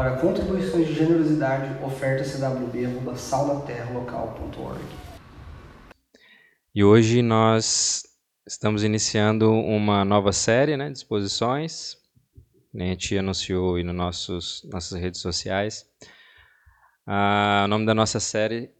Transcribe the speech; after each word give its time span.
Para 0.00 0.16
contribuições 0.16 0.86
de 0.86 0.94
generosidade, 0.94 1.84
oferta 1.84 2.24
cwb.saldaterralocal.org. 2.24 4.80
E 6.74 6.82
hoje 6.82 7.20
nós 7.20 8.04
estamos 8.48 8.82
iniciando 8.82 9.52
uma 9.52 10.02
nova 10.02 10.32
série 10.32 10.74
né, 10.74 10.88
de 10.88 10.96
exposições. 10.96 11.98
A 12.74 12.82
gente 12.82 13.18
anunciou 13.18 13.76
aí 13.76 13.84
nas 13.84 13.94
nossos, 13.94 14.66
nossas 14.72 14.98
redes 14.98 15.20
sociais. 15.20 15.84
Ah, 17.06 17.64
o 17.66 17.68
nome 17.68 17.84
da 17.84 17.94
nossa 17.94 18.18
série 18.18 18.70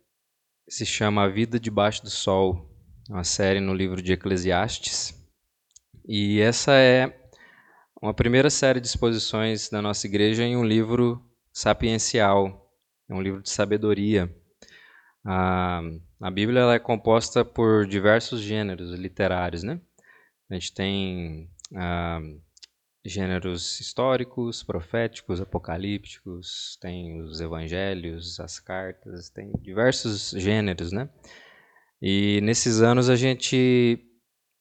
se 0.70 0.87
chama 0.87 1.24
A 1.24 1.28
Vida 1.28 1.60
Debaixo 1.60 2.02
do 2.02 2.09
Sol, 2.09 2.66
uma 3.10 3.24
série 3.24 3.60
no 3.60 3.74
livro 3.74 4.00
de 4.00 4.14
Eclesiastes. 4.14 5.14
E 6.09 6.40
essa 6.40 6.73
é 6.73 7.20
uma 8.00 8.14
primeira 8.14 8.48
série 8.48 8.80
de 8.80 8.86
exposições 8.86 9.68
da 9.68 9.82
nossa 9.82 10.06
igreja 10.06 10.42
em 10.42 10.56
um 10.56 10.64
livro 10.64 11.22
sapiencial, 11.52 12.73
é 13.09 13.14
um 13.14 13.20
livro 13.20 13.42
de 13.42 13.50
sabedoria. 13.50 14.34
A, 15.24 15.82
a 16.20 16.30
Bíblia 16.30 16.62
é 16.73 16.78
composta 16.78 17.45
por 17.45 17.86
diversos 17.86 18.40
gêneros 18.40 18.92
literários, 18.98 19.62
né? 19.62 19.80
A 20.48 20.54
gente 20.54 20.73
tem 20.73 21.50
gêneros 23.04 23.80
históricos, 23.80 24.62
proféticos, 24.62 25.40
apocalípticos, 25.40 26.78
tem 26.80 27.20
os 27.23 27.40
evangelhos, 27.40 28.40
as 28.40 28.59
cartas, 28.59 29.28
tem 29.28 29.52
diversos 29.60 30.30
gêneros, 30.30 30.90
né? 30.90 31.09
E 32.01 32.40
nesses 32.40 32.80
anos 32.80 33.10
a 33.10 33.16
gente 33.16 33.98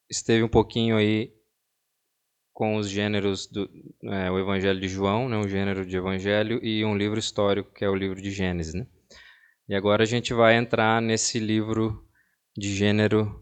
esteve 0.10 0.44
um 0.44 0.50
pouquinho 0.50 0.98
aí 0.98 1.39
com 2.60 2.76
os 2.76 2.90
gêneros 2.90 3.48
do 3.48 3.70
é, 4.04 4.30
o 4.30 4.38
Evangelho 4.38 4.82
de 4.82 4.90
João, 4.90 5.30
né, 5.30 5.38
um 5.38 5.48
gênero 5.48 5.86
de 5.86 5.96
Evangelho, 5.96 6.60
e 6.62 6.84
um 6.84 6.98
livro 6.98 7.18
histórico 7.18 7.74
que 7.74 7.86
é 7.86 7.90
o 7.90 7.96
livro 7.96 8.22
de 8.22 8.30
Gênesis. 8.30 8.74
Né? 8.74 8.86
E 9.70 9.74
agora 9.74 10.04
a 10.04 10.06
gente 10.06 10.34
vai 10.34 10.58
entrar 10.58 11.02
nesse 11.02 11.40
livro 11.40 12.06
de 12.58 12.76
gênero, 12.76 13.42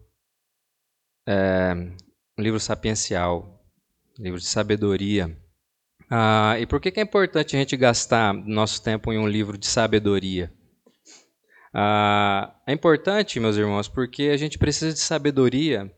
é, 1.27 1.73
um 2.37 2.43
livro 2.43 2.59
sapiencial, 2.59 3.59
livro 4.19 4.39
de 4.39 4.45
sabedoria. 4.45 5.35
Ah, 6.11 6.55
e 6.59 6.67
por 6.67 6.79
que, 6.79 6.91
que 6.91 6.99
é 6.99 7.03
importante 7.03 7.55
a 7.55 7.59
gente 7.59 7.75
gastar 7.75 8.31
nosso 8.35 8.83
tempo 8.83 9.11
em 9.11 9.17
um 9.17 9.27
livro 9.27 9.57
de 9.57 9.65
sabedoria? 9.65 10.53
Ah, 11.73 12.55
é 12.67 12.71
importante, 12.71 13.39
meus 13.39 13.57
irmãos, 13.57 13.87
porque 13.87 14.25
a 14.25 14.37
gente 14.37 14.59
precisa 14.59 14.93
de 14.93 14.99
sabedoria 14.99 15.91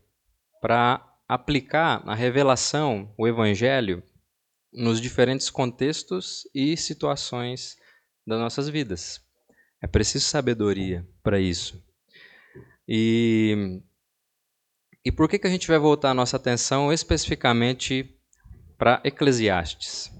para 0.62 1.09
aplicar 1.30 2.02
a 2.08 2.14
revelação, 2.14 3.14
o 3.16 3.24
evangelho, 3.24 4.02
nos 4.72 5.00
diferentes 5.00 5.48
contextos 5.48 6.42
e 6.52 6.76
situações 6.76 7.76
das 8.26 8.40
nossas 8.40 8.68
vidas. 8.68 9.20
É 9.80 9.86
preciso 9.86 10.24
sabedoria 10.24 11.08
para 11.22 11.38
isso. 11.38 11.80
E, 12.86 13.80
e 15.04 15.12
por 15.12 15.28
que, 15.28 15.38
que 15.38 15.46
a 15.46 15.50
gente 15.50 15.68
vai 15.68 15.78
voltar 15.78 16.10
a 16.10 16.14
nossa 16.14 16.36
atenção 16.36 16.92
especificamente 16.92 18.12
para 18.76 19.00
Eclesiastes? 19.04 20.10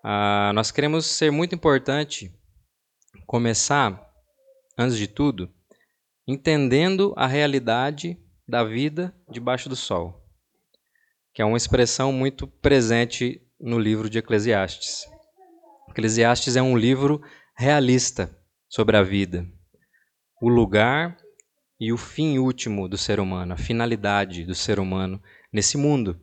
Ah, 0.00 0.52
nós 0.54 0.70
queremos 0.70 1.06
ser 1.06 1.32
muito 1.32 1.56
importante 1.56 2.32
começar, 3.26 4.00
antes 4.78 4.96
de 4.96 5.08
tudo, 5.08 5.52
entendendo 6.24 7.12
a 7.16 7.26
realidade 7.26 8.23
da 8.46 8.62
vida 8.62 9.14
debaixo 9.30 9.68
do 9.68 9.76
sol, 9.76 10.22
que 11.32 11.40
é 11.40 11.44
uma 11.44 11.56
expressão 11.56 12.12
muito 12.12 12.46
presente 12.46 13.40
no 13.58 13.78
livro 13.78 14.10
de 14.10 14.18
Eclesiastes. 14.18 15.04
Eclesiastes 15.88 16.56
é 16.56 16.62
um 16.62 16.76
livro 16.76 17.22
realista 17.56 18.36
sobre 18.68 18.96
a 18.96 19.02
vida, 19.02 19.46
o 20.42 20.48
lugar 20.48 21.16
e 21.80 21.92
o 21.92 21.96
fim 21.96 22.38
último 22.38 22.88
do 22.88 22.98
ser 22.98 23.20
humano, 23.20 23.54
a 23.54 23.56
finalidade 23.56 24.44
do 24.44 24.54
ser 24.54 24.78
humano 24.78 25.22
nesse 25.52 25.76
mundo. 25.76 26.20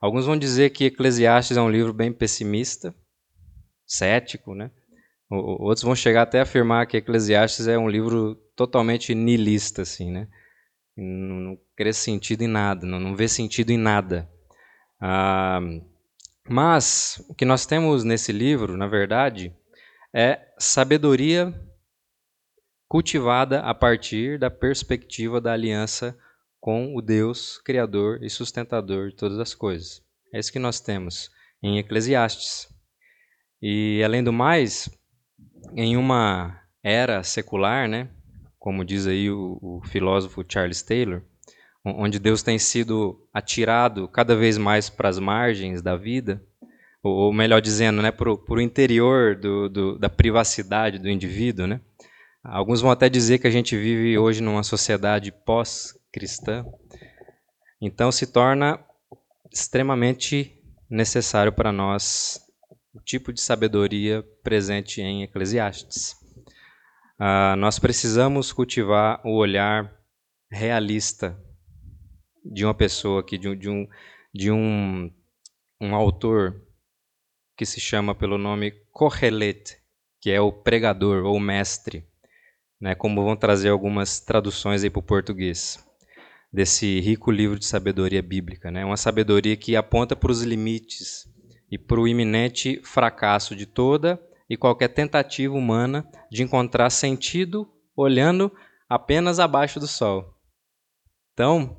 Alguns 0.00 0.26
vão 0.26 0.36
dizer 0.38 0.70
que 0.70 0.84
Eclesiastes 0.84 1.56
é 1.56 1.62
um 1.62 1.70
livro 1.70 1.92
bem 1.92 2.12
pessimista, 2.12 2.94
cético, 3.86 4.54
né? 4.54 4.70
Outros 5.30 5.82
vão 5.82 5.94
chegar 5.94 6.22
até 6.22 6.38
a 6.38 6.42
afirmar 6.42 6.86
que 6.86 6.96
Eclesiastes 6.96 7.66
é 7.66 7.76
um 7.76 7.88
livro 7.88 8.36
totalmente 8.54 9.14
nihilista, 9.14 9.82
assim, 9.82 10.10
né? 10.10 10.28
Não, 11.02 11.40
não 11.40 11.58
crê 11.76 11.92
sentido 11.92 12.42
em 12.42 12.48
nada, 12.48 12.86
não, 12.86 12.98
não 12.98 13.14
vê 13.14 13.28
sentido 13.28 13.70
em 13.70 13.78
nada. 13.78 14.28
Ah, 15.00 15.60
mas 16.48 17.24
o 17.28 17.34
que 17.34 17.44
nós 17.44 17.66
temos 17.66 18.04
nesse 18.04 18.32
livro, 18.32 18.76
na 18.76 18.86
verdade, 18.86 19.54
é 20.12 20.40
sabedoria 20.58 21.54
cultivada 22.88 23.60
a 23.60 23.74
partir 23.74 24.38
da 24.38 24.50
perspectiva 24.50 25.40
da 25.40 25.52
aliança 25.52 26.18
com 26.58 26.96
o 26.96 27.02
Deus 27.02 27.58
Criador 27.58 28.22
e 28.22 28.30
sustentador 28.30 29.10
de 29.10 29.16
todas 29.16 29.38
as 29.38 29.54
coisas. 29.54 30.02
É 30.32 30.38
isso 30.38 30.52
que 30.52 30.58
nós 30.58 30.80
temos 30.80 31.30
em 31.62 31.78
Eclesiastes. 31.78 32.68
E, 33.60 34.02
além 34.04 34.24
do 34.24 34.32
mais, 34.32 34.88
em 35.74 35.96
uma 35.96 36.60
era 36.82 37.22
secular, 37.22 37.88
né, 37.88 38.08
como 38.58 38.84
diz 38.84 39.06
aí 39.06 39.30
o, 39.30 39.58
o 39.60 39.80
filósofo 39.86 40.44
Charles 40.46 40.82
Taylor, 40.82 41.22
onde 41.84 42.18
Deus 42.18 42.42
tem 42.42 42.58
sido 42.58 43.26
atirado 43.32 44.08
cada 44.08 44.36
vez 44.36 44.58
mais 44.58 44.90
para 44.90 45.08
as 45.08 45.18
margens 45.18 45.80
da 45.80 45.96
vida, 45.96 46.42
ou 47.02 47.32
melhor 47.32 47.60
dizendo, 47.60 48.02
né, 48.02 48.10
para 48.10 48.30
o 48.30 48.60
interior 48.60 49.36
do, 49.36 49.68
do, 49.68 49.98
da 49.98 50.08
privacidade 50.08 50.98
do 50.98 51.08
indivíduo. 51.08 51.66
Né? 51.66 51.80
Alguns 52.42 52.80
vão 52.80 52.90
até 52.90 53.08
dizer 53.08 53.38
que 53.38 53.46
a 53.46 53.50
gente 53.50 53.76
vive 53.76 54.18
hoje 54.18 54.42
numa 54.42 54.62
sociedade 54.62 55.32
pós-cristã. 55.32 56.64
Então 57.80 58.10
se 58.10 58.26
torna 58.26 58.84
extremamente 59.52 60.60
necessário 60.90 61.52
para 61.52 61.72
nós 61.72 62.40
o 62.92 63.00
tipo 63.00 63.32
de 63.32 63.40
sabedoria 63.40 64.24
presente 64.42 65.00
em 65.00 65.22
Eclesiastes. 65.22 66.16
Uh, 67.20 67.56
nós 67.56 67.80
precisamos 67.80 68.52
cultivar 68.52 69.20
o 69.24 69.34
olhar 69.34 69.92
realista 70.48 71.36
de 72.44 72.64
uma 72.64 72.72
pessoa 72.72 73.20
aqui, 73.20 73.36
de 73.36 73.48
um, 73.48 73.56
de 73.56 73.68
um, 73.68 73.88
de 74.32 74.52
um, 74.52 75.12
um 75.80 75.94
autor 75.96 76.62
que 77.56 77.66
se 77.66 77.80
chama 77.80 78.14
pelo 78.14 78.38
nome 78.38 78.70
Kohelet, 78.92 79.78
que 80.20 80.30
é 80.30 80.40
o 80.40 80.52
pregador 80.52 81.24
ou 81.24 81.40
mestre, 81.40 82.06
né, 82.80 82.94
como 82.94 83.24
vão 83.24 83.34
trazer 83.34 83.70
algumas 83.70 84.20
traduções 84.20 84.84
aí 84.84 84.90
para 84.90 85.00
o 85.00 85.02
português, 85.02 85.84
desse 86.52 87.00
rico 87.00 87.32
livro 87.32 87.58
de 87.58 87.66
sabedoria 87.66 88.22
bíblica. 88.22 88.70
Né, 88.70 88.84
uma 88.84 88.96
sabedoria 88.96 89.56
que 89.56 89.74
aponta 89.74 90.14
para 90.14 90.30
os 90.30 90.42
limites 90.42 91.28
e 91.68 91.76
para 91.76 92.00
o 92.00 92.06
iminente 92.06 92.80
fracasso 92.84 93.56
de 93.56 93.66
toda 93.66 94.20
e 94.48 94.56
qualquer 94.56 94.88
tentativa 94.88 95.54
humana 95.54 96.08
de 96.30 96.42
encontrar 96.42 96.90
sentido 96.90 97.68
olhando 97.96 98.50
apenas 98.88 99.38
abaixo 99.38 99.78
do 99.78 99.86
sol. 99.86 100.34
Então, 101.34 101.76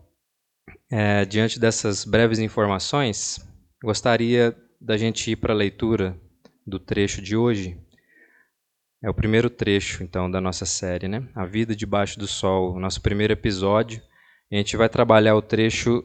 é, 0.91 1.25
diante 1.25 1.59
dessas 1.59 2.05
breves 2.05 2.39
informações, 2.39 3.39
gostaria 3.83 4.55
da 4.79 4.97
gente 4.97 5.31
ir 5.31 5.35
para 5.35 5.53
a 5.53 5.57
leitura 5.57 6.19
do 6.65 6.79
trecho 6.79 7.21
de 7.21 7.35
hoje. 7.35 7.77
É 9.01 9.09
o 9.09 9.13
primeiro 9.13 9.49
trecho, 9.49 10.03
então, 10.03 10.29
da 10.29 10.41
nossa 10.41 10.65
série, 10.65 11.07
né? 11.07 11.27
A 11.33 11.45
Vida 11.45 11.75
Debaixo 11.75 12.19
do 12.19 12.27
Sol, 12.27 12.73
o 12.73 12.79
nosso 12.79 13.01
primeiro 13.01 13.33
episódio. 13.33 14.01
A 14.51 14.55
gente 14.55 14.75
vai 14.75 14.89
trabalhar 14.89 15.35
o 15.35 15.41
trecho 15.41 16.03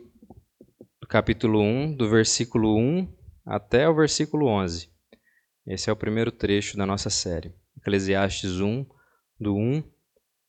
do 1.00 1.08
capítulo 1.08 1.60
1, 1.60 1.96
do 1.96 2.08
versículo 2.08 2.78
1 2.78 3.12
até 3.44 3.88
o 3.88 3.94
versículo 3.94 4.46
11. 4.46 4.93
Esse 5.66 5.88
é 5.88 5.92
o 5.92 5.96
primeiro 5.96 6.30
trecho 6.30 6.76
da 6.76 6.84
nossa 6.84 7.08
série. 7.08 7.54
Eclesiastes 7.78 8.60
1, 8.60 8.86
do 9.40 9.56
1 9.56 9.82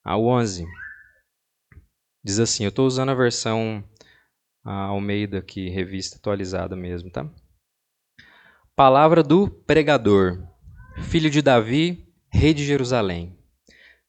ao 0.03 0.25
11. 0.25 0.65
Diz 2.23 2.39
assim, 2.39 2.63
eu 2.63 2.69
estou 2.69 2.85
usando 2.85 3.09
a 3.09 3.15
versão 3.15 3.83
Almeida 4.63 5.37
aqui, 5.37 5.69
revista 5.69 6.17
atualizada 6.17 6.75
mesmo, 6.75 7.09
tá? 7.09 7.29
Palavra 8.75 9.23
do 9.23 9.49
pregador, 9.49 10.45
filho 11.03 11.29
de 11.29 11.41
Davi, 11.41 12.11
rei 12.29 12.53
de 12.53 12.65
Jerusalém. 12.65 13.39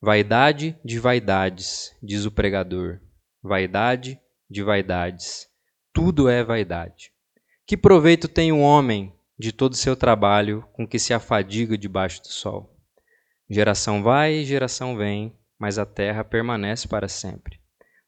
Vaidade 0.00 0.76
de 0.84 0.98
vaidades, 0.98 1.94
diz 2.02 2.24
o 2.24 2.32
pregador. 2.32 3.00
Vaidade 3.42 4.18
de 4.50 4.62
vaidades. 4.62 5.46
Tudo 5.92 6.28
é 6.28 6.42
vaidade. 6.42 7.12
Que 7.66 7.76
proveito 7.76 8.26
tem 8.26 8.50
o 8.50 8.56
um 8.56 8.62
homem 8.62 9.15
de 9.38 9.52
todo 9.52 9.72
o 9.72 9.76
seu 9.76 9.96
trabalho 9.96 10.64
com 10.72 10.86
que 10.86 10.98
se 10.98 11.12
afadiga 11.12 11.76
debaixo 11.76 12.22
do 12.22 12.28
sol. 12.28 12.74
Geração 13.48 14.02
vai 14.02 14.34
e 14.34 14.44
geração 14.44 14.96
vem, 14.96 15.36
mas 15.58 15.78
a 15.78 15.86
terra 15.86 16.24
permanece 16.24 16.88
para 16.88 17.08
sempre. 17.08 17.60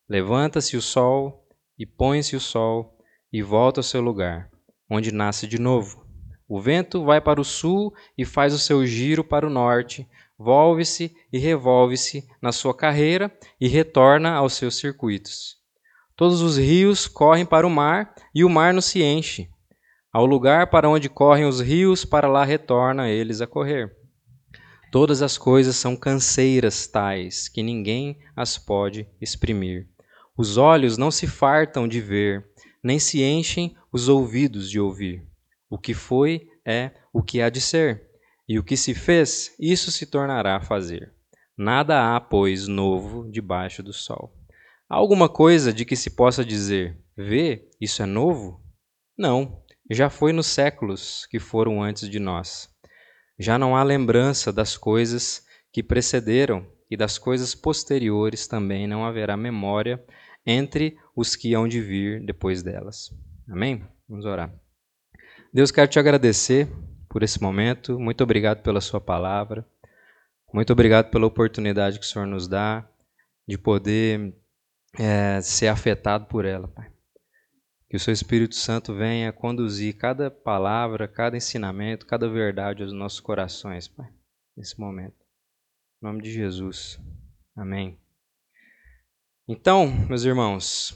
Levanta-se 0.08 0.76
o 0.76 0.82
sol 0.82 1.46
e 1.78 1.86
põe-se 1.86 2.34
o 2.34 2.40
sol 2.40 2.98
e 3.32 3.42
volta 3.42 3.80
ao 3.80 3.84
seu 3.84 4.00
lugar, 4.00 4.50
onde 4.90 5.12
nasce 5.12 5.46
de 5.46 5.58
novo. 5.58 6.06
O 6.48 6.60
vento 6.60 7.04
vai 7.04 7.20
para 7.20 7.40
o 7.40 7.44
sul 7.44 7.94
e 8.16 8.24
faz 8.24 8.54
o 8.54 8.58
seu 8.58 8.86
giro 8.86 9.22
para 9.22 9.46
o 9.46 9.50
norte, 9.50 10.08
volve-se 10.38 11.14
e 11.30 11.38
revolve-se 11.38 12.26
na 12.40 12.52
sua 12.52 12.74
carreira 12.74 13.30
e 13.60 13.68
retorna 13.68 14.32
aos 14.32 14.54
seus 14.54 14.78
circuitos. 14.78 15.58
Todos 16.16 16.40
os 16.40 16.56
rios 16.56 17.06
correm 17.06 17.44
para 17.44 17.66
o 17.66 17.70
mar 17.70 18.14
e 18.34 18.44
o 18.44 18.48
mar 18.48 18.72
não 18.72 18.80
se 18.80 19.02
enche. 19.02 19.50
Ao 20.18 20.26
lugar 20.26 20.66
para 20.66 20.88
onde 20.88 21.08
correm 21.08 21.44
os 21.44 21.60
rios, 21.60 22.04
para 22.04 22.26
lá 22.26 22.44
retorna 22.44 23.08
eles 23.08 23.40
a 23.40 23.46
correr. 23.46 23.96
Todas 24.90 25.22
as 25.22 25.38
coisas 25.38 25.76
são 25.76 25.94
canseiras 25.94 26.88
tais 26.88 27.48
que 27.48 27.62
ninguém 27.62 28.18
as 28.34 28.58
pode 28.58 29.08
exprimir. 29.20 29.86
Os 30.36 30.56
olhos 30.56 30.98
não 30.98 31.12
se 31.12 31.28
fartam 31.28 31.86
de 31.86 32.00
ver, 32.00 32.44
nem 32.82 32.98
se 32.98 33.22
enchem 33.22 33.76
os 33.92 34.08
ouvidos 34.08 34.68
de 34.68 34.80
ouvir. 34.80 35.24
O 35.70 35.78
que 35.78 35.94
foi 35.94 36.48
é 36.66 36.90
o 37.12 37.22
que 37.22 37.40
há 37.40 37.48
de 37.48 37.60
ser, 37.60 38.10
e 38.48 38.58
o 38.58 38.64
que 38.64 38.76
se 38.76 38.94
fez, 38.94 39.54
isso 39.56 39.92
se 39.92 40.04
tornará 40.04 40.56
a 40.56 40.60
fazer. 40.60 41.14
Nada 41.56 42.16
há, 42.16 42.20
pois, 42.20 42.66
novo 42.66 43.30
debaixo 43.30 43.84
do 43.84 43.92
sol. 43.92 44.34
Há 44.90 44.96
alguma 44.96 45.28
coisa 45.28 45.72
de 45.72 45.84
que 45.84 45.94
se 45.94 46.10
possa 46.10 46.44
dizer: 46.44 46.98
vê, 47.16 47.68
isso 47.80 48.02
é 48.02 48.06
novo? 48.06 48.60
Não, 49.16 49.62
já 49.94 50.10
foi 50.10 50.32
nos 50.32 50.46
séculos 50.46 51.26
que 51.26 51.38
foram 51.38 51.82
antes 51.82 52.08
de 52.08 52.18
nós. 52.18 52.68
Já 53.38 53.58
não 53.58 53.76
há 53.76 53.82
lembrança 53.82 54.52
das 54.52 54.76
coisas 54.76 55.46
que 55.72 55.82
precederam, 55.82 56.66
e 56.90 56.96
das 56.96 57.18
coisas 57.18 57.54
posteriores 57.54 58.46
também 58.46 58.86
não 58.86 59.04
haverá 59.04 59.36
memória 59.36 60.02
entre 60.46 60.96
os 61.14 61.36
que 61.36 61.54
hão 61.54 61.68
de 61.68 61.80
vir 61.80 62.24
depois 62.24 62.62
delas. 62.62 63.10
Amém? 63.48 63.86
Vamos 64.08 64.24
orar. 64.24 64.52
Deus, 65.52 65.70
quero 65.70 65.88
te 65.88 65.98
agradecer 65.98 66.68
por 67.08 67.22
esse 67.22 67.42
momento. 67.42 67.98
Muito 67.98 68.22
obrigado 68.24 68.62
pela 68.62 68.80
Sua 68.80 69.00
palavra. 69.00 69.66
Muito 70.52 70.72
obrigado 70.72 71.10
pela 71.10 71.26
oportunidade 71.26 71.98
que 71.98 72.06
o 72.06 72.08
Senhor 72.08 72.26
nos 72.26 72.48
dá 72.48 72.88
de 73.46 73.58
poder 73.58 74.34
é, 74.98 75.40
ser 75.42 75.68
afetado 75.68 76.26
por 76.26 76.44
ela, 76.46 76.68
Pai. 76.68 76.90
Que 77.88 77.96
o 77.96 78.00
Seu 78.00 78.12
Espírito 78.12 78.54
Santo 78.54 78.94
venha 78.94 79.32
conduzir 79.32 79.96
cada 79.96 80.30
palavra, 80.30 81.08
cada 81.08 81.38
ensinamento, 81.38 82.04
cada 82.04 82.28
verdade 82.28 82.82
aos 82.82 82.92
nossos 82.92 83.18
corações, 83.18 83.88
Pai, 83.88 84.12
nesse 84.54 84.78
momento. 84.78 85.16
Em 86.02 86.06
nome 86.06 86.22
de 86.22 86.30
Jesus. 86.30 87.00
Amém. 87.56 87.98
Então, 89.48 89.86
meus 90.06 90.24
irmãos, 90.24 90.94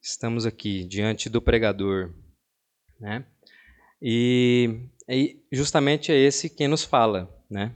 estamos 0.00 0.46
aqui 0.46 0.84
diante 0.84 1.28
do 1.28 1.42
pregador, 1.42 2.14
né? 3.00 3.26
E, 4.00 4.88
e 5.08 5.42
justamente 5.50 6.12
é 6.12 6.16
esse 6.16 6.48
quem 6.48 6.68
nos 6.68 6.84
fala, 6.84 7.28
né? 7.50 7.74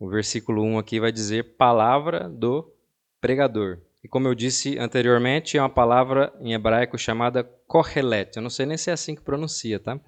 O 0.00 0.10
versículo 0.10 0.64
1 0.64 0.78
aqui 0.78 0.98
vai 0.98 1.12
dizer 1.12 1.56
palavra 1.56 2.28
do 2.28 2.76
pregador. 3.20 3.80
E 4.04 4.08
como 4.08 4.26
eu 4.26 4.34
disse 4.34 4.78
anteriormente, 4.78 5.56
é 5.56 5.62
uma 5.62 5.70
palavra 5.70 6.32
em 6.40 6.52
hebraico 6.54 6.98
chamada 6.98 7.44
kohelet. 7.66 8.36
Eu 8.36 8.42
não 8.42 8.50
sei 8.50 8.66
nem 8.66 8.76
se 8.76 8.90
é 8.90 8.92
assim 8.92 9.14
que 9.14 9.22
pronuncia, 9.22 9.78
tá? 9.78 10.00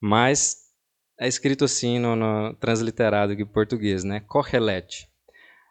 Mas 0.00 0.56
é 1.18 1.28
escrito 1.28 1.64
assim 1.64 1.98
no, 1.98 2.16
no 2.16 2.54
transliterado 2.54 3.32
em 3.32 3.46
português, 3.46 4.02
né? 4.02 4.20
Kohelet. 4.20 5.08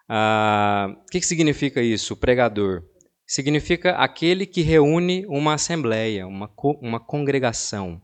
Ah, 0.08 0.96
o 1.02 1.06
que, 1.12 1.20
que 1.20 1.26
significa 1.26 1.82
isso, 1.82 2.16
pregador? 2.16 2.84
Significa 3.28 3.92
aquele 3.96 4.46
que 4.46 4.62
reúne 4.62 5.26
uma 5.28 5.56
assembleia, 5.56 6.28
uma, 6.28 6.50
uma 6.82 7.00
congregação. 7.00 8.02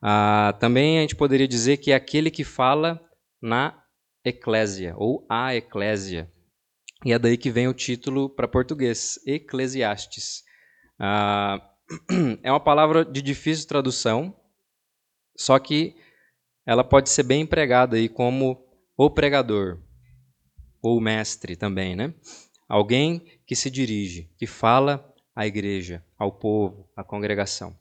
Ah, 0.00 0.54
também 0.60 0.98
a 0.98 1.00
gente 1.00 1.16
poderia 1.16 1.48
dizer 1.48 1.78
que 1.78 1.90
é 1.90 1.94
aquele 1.94 2.30
que 2.30 2.44
fala 2.44 3.00
na 3.40 3.82
eclésia, 4.24 4.94
ou 4.96 5.26
a 5.28 5.54
eclésia. 5.54 6.30
E 7.04 7.12
é 7.12 7.18
daí 7.18 7.36
que 7.36 7.50
vem 7.50 7.66
o 7.66 7.74
título 7.74 8.30
para 8.30 8.46
português, 8.46 9.18
Eclesiastes. 9.26 10.44
Ah, 10.98 11.60
é 12.42 12.50
uma 12.50 12.60
palavra 12.60 13.04
de 13.04 13.20
difícil 13.20 13.66
tradução, 13.66 14.36
só 15.36 15.58
que 15.58 15.96
ela 16.64 16.84
pode 16.84 17.10
ser 17.10 17.24
bem 17.24 17.42
empregada 17.42 17.96
aí 17.96 18.08
como 18.08 18.64
o 18.96 19.10
pregador, 19.10 19.80
ou 20.80 21.00
mestre 21.00 21.56
também, 21.56 21.96
né? 21.96 22.14
Alguém 22.68 23.26
que 23.44 23.56
se 23.56 23.68
dirige, 23.68 24.30
que 24.38 24.46
fala 24.46 25.12
à 25.34 25.44
igreja, 25.44 26.04
ao 26.16 26.30
povo, 26.30 26.88
à 26.96 27.02
congregação. 27.02 27.76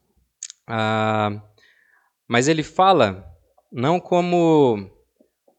Ah, 0.66 1.44
mas 2.28 2.48
ele 2.48 2.64
fala 2.64 3.24
não 3.72 4.00
como 4.00 4.90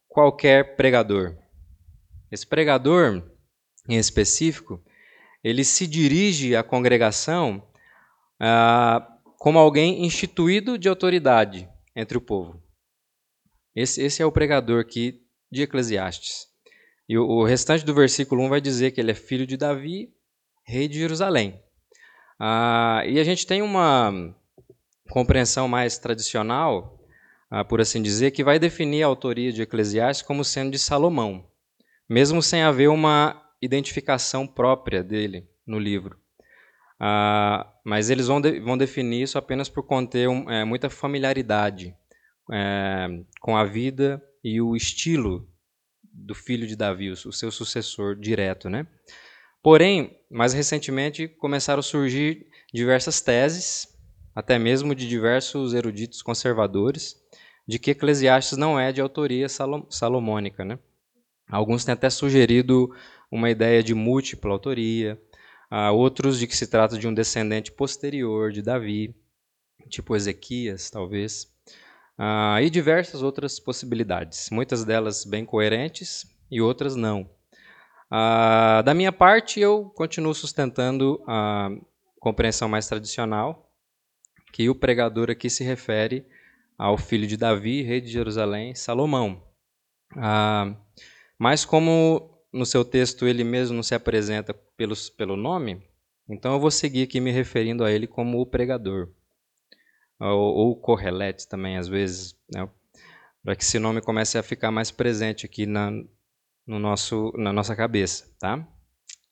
qualquer 0.09 0.75
pregador. 0.75 1.37
Esse 2.31 2.47
pregador, 2.47 3.32
em 3.89 3.97
específico, 3.97 4.83
ele 5.43 5.65
se 5.65 5.87
dirige 5.87 6.55
à 6.55 6.63
congregação 6.63 7.67
ah, 8.41 9.07
como 9.39 9.59
alguém 9.59 10.05
instituído 10.05 10.79
de 10.79 10.89
autoridade 10.89 11.69
entre 11.95 12.17
o 12.17 12.21
povo. 12.21 12.63
Esse, 13.75 14.03
esse 14.03 14.23
é 14.23 14.27
o 14.27 14.33
pregador 14.33 14.81
aqui 14.81 15.23
de 15.51 15.63
Eclesiastes. 15.63 16.47
E 17.09 17.19
o, 17.19 17.27
o, 17.27 17.45
restante 17.45 17.85
do 17.85 17.95
versículo 17.95 18.43
1 18.45 18.49
vai 18.49 18.61
dizer 18.61 18.93
que 18.93 19.01
ele 19.01 19.11
é 19.11 19.15
filho 19.15 19.47
de 19.47 19.57
Davi, 19.57 20.13
rei 20.65 20.87
de 20.87 20.99
Jerusalém. 20.99 21.61
Ah, 22.39 23.03
e 23.07 23.19
a 23.19 23.25
gente 23.25 23.47
tem 23.47 23.63
uma, 23.63 24.35
compreensão 25.13 25.69
mais 25.69 25.99
tradicional, 25.99 26.99
ah, 27.51 27.65
por 27.65 27.81
assim 27.81 28.03
dizer, 28.03 28.31
que 28.31 28.43
vai 28.43 28.59
definir 28.59 29.03
a 29.03 29.07
autoria 29.07 29.53
de 29.53 29.63
Eclesiastes 29.63 30.27
como 30.27 30.43
sendo 30.43 30.71
de 30.71 30.79
Salomão, 30.79 31.47
mesmo 32.09 32.43
sem 32.43 32.63
haver 32.63 32.89
uma 32.89 33.42
identificação 33.63 34.47
própria 34.47 35.03
dele 35.03 35.49
no 35.67 35.79
livro. 35.79 36.19
Ah, 37.01 37.73
mas 37.85 38.11
eles 38.11 38.27
vão, 38.27 38.41
de, 38.41 38.61
vão 38.61 38.77
definir 38.77 39.23
isso 39.23 39.39
apenas 39.39 39.69
por 39.69 39.83
conter 39.85 40.29
um, 40.29 40.51
é, 40.51 40.65
muita 40.65 40.91
familiaridade 40.91 41.97
é, 42.53 43.09
com 43.41 43.57
a 43.57 43.65
vida 43.65 44.23
e 44.45 44.61
o 44.61 44.77
estilo 44.77 45.49
do 46.03 46.35
filho 46.35 46.67
de 46.67 46.77
Davi, 46.77 47.11
o 47.11 47.33
seu 47.33 47.51
sucessor 47.51 48.15
direto, 48.15 48.69
né? 48.69 48.87
Porém, 49.63 50.19
mais 50.31 50.53
recentemente 50.53 51.27
começaram 51.27 51.81
a 51.81 51.85
surgir 51.85 52.47
diversas 52.75 53.21
teses 53.21 53.93
até 54.35 54.59
mesmo 54.59 54.95
de 54.95 55.09
diversos 55.09 55.75
eruditos 55.75 56.23
conservadores, 56.23 57.17
de 57.67 57.79
que 57.79 57.91
Eclesiastes 57.91 58.59
não 58.59 58.79
é 58.79 58.91
de 58.93 59.01
autoria 59.01 59.47
salomônica. 59.49 60.65
Né? 60.65 60.79
Alguns 61.49 61.85
têm 61.85 61.93
até 61.93 62.11
sugerido 62.11 62.95
uma 63.33 63.51
ideia 63.51 63.83
de 63.83 63.95
múltipla 63.95 64.53
autoria, 64.53 65.19
outros 65.95 66.39
de 66.39 66.47
que 66.47 66.55
se 66.57 66.67
trata 66.67 66.99
de 66.99 67.09
um 67.09 67.15
descendente 67.15 67.73
posterior 67.73 68.53
de 68.53 68.61
Davi, 68.61 69.17
tipo 69.89 70.15
Ezequias, 70.15 70.91
talvez, 70.91 71.51
e 72.63 72.69
diversas 72.69 73.23
outras 73.23 73.59
possibilidades, 73.59 74.51
muitas 74.51 74.85
delas 74.85 75.25
bem 75.25 75.47
coerentes 75.47 76.27
e 76.51 76.61
outras 76.61 76.95
não. 76.95 77.29
da 78.85 78.93
minha 78.95 79.11
parte, 79.11 79.59
eu 79.59 79.87
continuo 79.97 80.35
sustentando 80.35 81.25
a 81.27 81.71
compreensão 82.21 82.69
mais 82.69 82.87
tradicional, 82.87 83.73
que 84.53 84.69
o 84.69 84.75
pregador 84.75 85.31
aqui 85.31 85.49
se 85.49 85.65
refere 85.65 86.27
ao 86.77 86.99
filho 86.99 87.27
de 87.27 87.39
Davi, 87.39 87.81
rei 87.81 88.03
de 88.03 88.09
Jerusalém, 88.09 88.75
Salomão. 88.75 89.43
Ah, 90.15 90.77
mas 91.39 91.65
como 91.65 92.31
no 92.53 92.67
seu 92.67 92.85
texto 92.85 93.27
ele 93.27 93.43
mesmo 93.43 93.77
não 93.77 93.83
se 93.83 93.95
apresenta 93.95 94.53
pelos, 94.77 95.09
pelo 95.09 95.37
nome, 95.37 95.83
então 96.29 96.53
eu 96.53 96.61
vou 96.61 96.71
seguir 96.71 97.05
aqui 97.05 97.21
me 97.21 97.31
referindo 97.31 97.85
a 97.85 97.91
ele 97.91 98.07
como 98.07 98.41
o 98.41 98.47
pregador. 98.47 99.09
Ou, 100.21 100.55
ou 100.55 100.77
Correlete 100.77 101.49
também, 101.49 101.77
às 101.77 101.89
vezes, 101.89 102.37
né, 102.53 102.69
para 103.43 103.57
que 103.57 103.65
esse 103.65 103.79
nome 103.79 104.01
comece 104.01 104.39
a 104.39 104.43
ficar 104.43 104.71
mais 104.71 104.91
presente 104.91 105.45
aqui 105.45 105.67
na, 105.67 105.91
no 106.67 106.79
nosso, 106.79 107.33
na 107.37 107.53
nossa 107.53 107.75
cabeça. 107.75 108.33
Tá? 108.39 108.67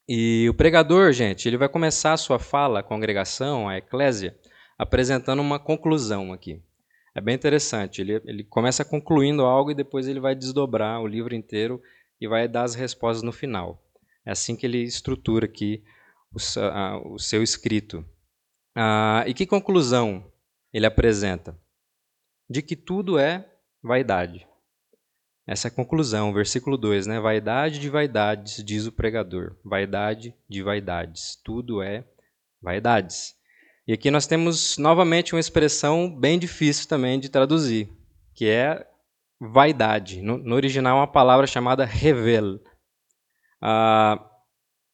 E 0.09 0.49
o 0.49 0.55
pregador, 0.55 1.13
gente, 1.13 1.47
ele 1.47 1.57
vai 1.57 1.69
começar 1.69 2.13
a 2.13 2.17
sua 2.17 2.39
fala, 2.39 2.81
a 2.81 2.83
congregação, 2.83 3.69
a 3.69 3.79
eclésia, 3.79 4.37
apresentando 4.77 5.41
uma 5.41 5.61
conclusão 5.61 6.33
aqui. 6.33 6.61
É 7.15 7.21
bem 7.21 7.35
interessante. 7.35 8.01
Ele, 8.01 8.21
ele 8.25 8.45
começa 8.45 8.85
concluindo 8.85 9.43
algo 9.43 9.71
e 9.71 9.75
depois 9.75 10.09
ele 10.09 10.21
vai 10.21 10.35
desdobrar 10.35 11.01
o 11.01 11.07
livro 11.07 11.35
inteiro 11.35 11.81
e 12.21 12.29
vai 12.29 12.47
dar 12.47 12.65
as 12.65 12.75
respostas 12.75 13.23
no 13.23 13.33
final. 13.33 13.83
É 14.25 14.33
assim 14.33 14.55
que 14.55 14.67
ele 14.67 14.83
estrutura 14.83 15.47
aqui 15.47 15.83
o, 16.33 17.19
seu 17.19 17.43
escrito. 17.43 18.05
Ah, 18.77 19.25
e 19.27 19.35
que 19.35 19.47
conclusão 19.47 20.31
ele 20.73 20.87
apresenta? 20.87 21.59
De 22.49 22.63
que 22.63 22.77
tudo 22.77 23.19
é 23.19 23.49
vaidade. 23.83 24.47
Essa 25.47 25.67
é 25.67 25.71
a 25.71 25.75
conclusão, 25.75 26.33
versículo 26.33 26.77
2, 26.77 27.07
né? 27.07 27.19
Vaidade 27.19 27.81
de 27.81 27.89
vaidades, 27.89 28.63
diz 28.63 28.87
o 28.87 28.93
pregador. 28.93 29.57
Vaidade 29.65 30.35
de 30.49 30.63
vaidades. 30.63 31.37
Tudo 31.43 31.83
é 31.83 32.05
vaidades. 32.63 33.35
E 33.87 33.93
aqui 33.93 34.11
nós 34.11 34.27
temos 34.27 34.79
novamente 34.79 35.35
uma 35.35 35.41
expressão 35.41 36.09
bem 36.09 36.39
difícil 36.39 36.87
também 36.87 37.19
de 37.19 37.29
traduzir, 37.29 37.89
que 38.35 38.47
é 38.47 38.87
vaidade. 39.41 40.21
No, 40.21 40.37
no 40.37 40.55
original, 40.55 40.99
uma 40.99 41.07
palavra 41.07 41.47
chamada 41.47 41.85
revel. 41.85 42.61
Ah, 43.61 44.23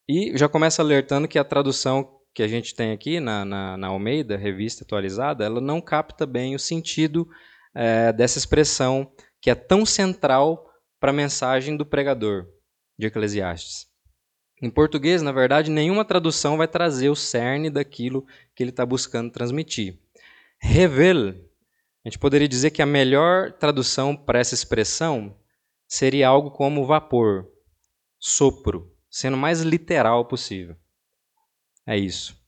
e 0.08 0.36
já 0.36 0.48
começa 0.48 0.80
alertando 0.80 1.26
que 1.26 1.38
a 1.38 1.44
tradução 1.44 2.16
que 2.32 2.42
a 2.42 2.48
gente 2.48 2.74
tem 2.74 2.92
aqui 2.92 3.18
na, 3.18 3.44
na, 3.44 3.76
na 3.76 3.86
Almeida, 3.88 4.36
revista 4.36 4.84
atualizada, 4.84 5.44
ela 5.44 5.60
não 5.60 5.80
capta 5.80 6.26
bem 6.26 6.54
o 6.54 6.58
sentido 6.58 7.26
é, 7.74 8.12
dessa 8.12 8.38
expressão 8.38 9.10
que 9.40 9.50
é 9.50 9.54
tão 9.54 9.86
central 9.86 10.70
para 11.00 11.10
a 11.10 11.14
mensagem 11.14 11.76
do 11.76 11.86
pregador 11.86 12.46
de 12.98 13.06
Eclesiastes. 13.06 13.86
Em 14.62 14.70
português, 14.70 15.22
na 15.22 15.32
verdade, 15.32 15.70
nenhuma 15.70 16.04
tradução 16.04 16.56
vai 16.56 16.68
trazer 16.68 17.08
o 17.08 17.16
cerne 17.16 17.68
daquilo 17.68 18.26
que 18.54 18.62
ele 18.62 18.70
está 18.70 18.86
buscando 18.86 19.30
transmitir. 19.30 19.98
Revel, 20.58 21.34
a 22.06 22.08
gente 22.08 22.20
poderia 22.20 22.46
dizer 22.46 22.70
que 22.70 22.80
a 22.80 22.86
melhor 22.86 23.50
tradução 23.50 24.14
para 24.14 24.38
essa 24.38 24.54
expressão 24.54 25.36
seria 25.88 26.28
algo 26.28 26.52
como 26.52 26.86
vapor, 26.86 27.48
sopro, 28.16 28.94
sendo 29.10 29.36
mais 29.36 29.62
literal 29.62 30.24
possível. 30.24 30.76
É 31.84 31.98
isso. 31.98 32.40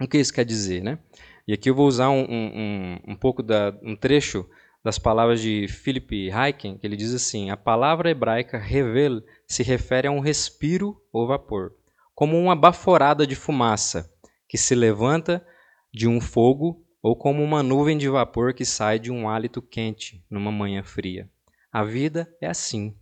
O 0.00 0.08
que 0.08 0.16
isso 0.16 0.32
quer 0.32 0.46
dizer, 0.46 0.82
né? 0.82 0.98
E 1.46 1.52
aqui 1.52 1.68
eu 1.68 1.74
vou 1.74 1.86
usar 1.86 2.08
um, 2.08 2.24
um, 2.24 2.98
um 3.08 3.14
pouco 3.14 3.42
da 3.42 3.78
um 3.82 3.94
trecho 3.94 4.48
das 4.82 4.98
palavras 4.98 5.38
de 5.42 5.68
Philip 5.68 6.30
Heiken, 6.30 6.78
que 6.78 6.86
ele 6.86 6.96
diz 6.96 7.12
assim: 7.12 7.50
a 7.50 7.58
palavra 7.58 8.10
hebraica 8.10 8.56
revel 8.56 9.22
se 9.46 9.62
refere 9.62 10.08
a 10.08 10.10
um 10.10 10.20
respiro 10.20 10.98
ou 11.12 11.26
vapor, 11.26 11.74
como 12.14 12.38
uma 12.38 12.56
baforada 12.56 13.26
de 13.26 13.34
fumaça 13.34 14.10
que 14.48 14.56
se 14.56 14.74
levanta 14.74 15.46
de 15.92 16.08
um 16.08 16.22
fogo 16.22 16.83
ou 17.04 17.14
como 17.14 17.42
uma 17.42 17.62
nuvem 17.62 17.98
de 17.98 18.08
vapor 18.08 18.54
que 18.54 18.64
sai 18.64 18.98
de 18.98 19.12
um 19.12 19.28
hálito 19.28 19.60
quente 19.60 20.24
numa 20.30 20.50
manhã 20.50 20.82
fria. 20.82 21.28
A 21.70 21.84
vida 21.84 22.34
é 22.40 22.46
assim. 22.46 22.96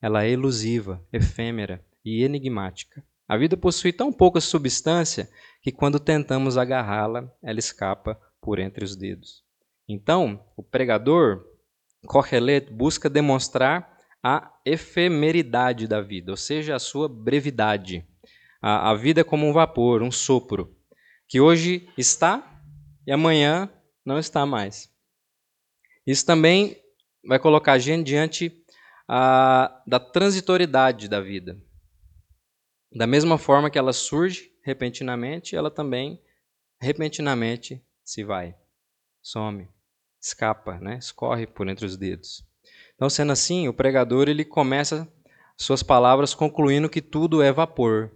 Ela 0.00 0.22
é 0.22 0.30
elusiva, 0.30 1.04
efêmera 1.12 1.84
e 2.04 2.22
enigmática. 2.22 3.02
A 3.26 3.36
vida 3.36 3.56
possui 3.56 3.92
tão 3.92 4.12
pouca 4.12 4.40
substância 4.40 5.28
que 5.60 5.72
quando 5.72 5.98
tentamos 5.98 6.56
agarrá-la, 6.56 7.28
ela 7.42 7.58
escapa 7.58 8.16
por 8.40 8.60
entre 8.60 8.84
os 8.84 8.94
dedos. 8.94 9.42
Então, 9.88 10.40
o 10.56 10.62
pregador, 10.62 11.44
Kohelet, 12.06 12.72
busca 12.72 13.10
demonstrar 13.10 13.98
a 14.22 14.52
efemeridade 14.64 15.88
da 15.88 16.00
vida, 16.00 16.30
ou 16.30 16.36
seja, 16.36 16.76
a 16.76 16.78
sua 16.78 17.08
brevidade. 17.08 18.06
A, 18.62 18.92
a 18.92 18.94
vida 18.94 19.22
é 19.22 19.24
como 19.24 19.48
um 19.48 19.52
vapor, 19.52 20.00
um 20.00 20.12
sopro, 20.12 20.76
que 21.26 21.40
hoje 21.40 21.88
está 21.98 22.47
e 23.08 23.10
amanhã 23.10 23.72
não 24.04 24.18
está 24.18 24.44
mais. 24.44 24.92
Isso 26.06 26.26
também 26.26 26.76
vai 27.26 27.38
colocar 27.38 27.72
a 27.72 27.78
gente 27.78 28.04
diante 28.04 28.62
a, 29.08 29.82
da 29.86 29.98
transitoriedade 29.98 31.08
da 31.08 31.18
vida. 31.18 31.58
Da 32.92 33.06
mesma 33.06 33.38
forma 33.38 33.70
que 33.70 33.78
ela 33.78 33.94
surge 33.94 34.52
repentinamente, 34.62 35.56
ela 35.56 35.70
também 35.70 36.22
repentinamente 36.78 37.82
se 38.04 38.22
vai, 38.22 38.54
some 39.22 39.66
escapa, 40.20 40.78
né? 40.78 40.98
escorre 40.98 41.46
por 41.46 41.66
entre 41.66 41.86
os 41.86 41.96
dedos. 41.96 42.46
Então, 42.94 43.08
sendo 43.08 43.32
assim, 43.32 43.68
o 43.68 43.72
pregador 43.72 44.28
ele 44.28 44.44
começa 44.44 45.10
suas 45.56 45.82
palavras 45.82 46.34
concluindo 46.34 46.90
que 46.90 47.00
tudo 47.00 47.40
é 47.40 47.50
vapor, 47.50 48.12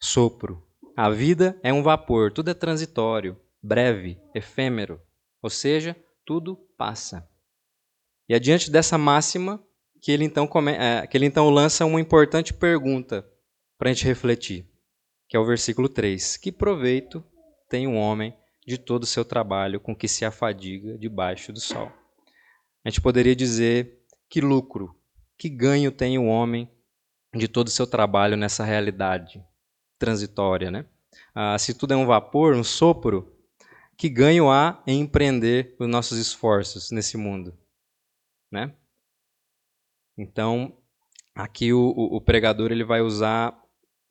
sopro. 0.00 0.66
A 0.96 1.10
vida 1.10 1.60
é 1.62 1.70
um 1.74 1.82
vapor, 1.82 2.32
tudo 2.32 2.50
é 2.50 2.54
transitório, 2.54 3.38
breve, 3.64 4.20
efêmero, 4.34 5.00
ou 5.40 5.48
seja, 5.48 5.96
tudo 6.24 6.54
passa. 6.76 7.26
E 8.28 8.34
adiante 8.34 8.70
dessa 8.70 8.98
máxima, 8.98 9.62
que 10.02 10.12
ele 10.12 10.24
então, 10.24 10.46
come, 10.46 10.72
é, 10.72 11.06
que 11.06 11.16
ele 11.16 11.24
então 11.24 11.48
lança 11.48 11.86
uma 11.86 12.00
importante 12.00 12.52
pergunta 12.52 13.26
para 13.78 13.88
a 13.88 13.92
gente 13.92 14.04
refletir, 14.04 14.68
que 15.26 15.36
é 15.36 15.40
o 15.40 15.46
versículo 15.46 15.88
3. 15.88 16.36
Que 16.36 16.52
proveito 16.52 17.24
tem 17.68 17.86
um 17.86 17.96
homem 17.96 18.36
de 18.66 18.76
todo 18.76 19.04
o 19.04 19.06
seu 19.06 19.24
trabalho 19.24 19.80
com 19.80 19.96
que 19.96 20.08
se 20.08 20.26
afadiga 20.26 20.98
debaixo 20.98 21.52
do 21.52 21.60
sol. 21.60 21.90
A 22.84 22.90
gente 22.90 23.00
poderia 23.00 23.34
dizer 23.34 24.04
que 24.28 24.42
lucro, 24.42 24.94
que 25.38 25.48
ganho 25.48 25.90
tem 25.90 26.18
o 26.18 26.26
homem 26.26 26.70
de 27.34 27.48
todo 27.48 27.68
o 27.68 27.70
seu 27.70 27.86
trabalho 27.86 28.36
nessa 28.36 28.62
realidade 28.62 29.42
transitória, 29.98 30.70
né? 30.70 30.84
Ah, 31.34 31.58
se 31.58 31.74
tudo 31.74 31.94
é 31.94 31.96
um 31.96 32.06
vapor, 32.06 32.54
um 32.54 32.64
sopro, 32.64 33.33
que 33.96 34.08
ganho 34.08 34.50
há 34.50 34.82
em 34.86 35.00
empreender 35.00 35.74
os 35.78 35.88
nossos 35.88 36.18
esforços 36.18 36.90
nesse 36.90 37.16
mundo, 37.16 37.56
né? 38.50 38.74
Então, 40.16 40.76
aqui 41.34 41.72
o, 41.72 41.80
o, 41.80 42.16
o 42.16 42.20
pregador 42.20 42.70
ele 42.70 42.84
vai 42.84 43.00
usar 43.00 43.60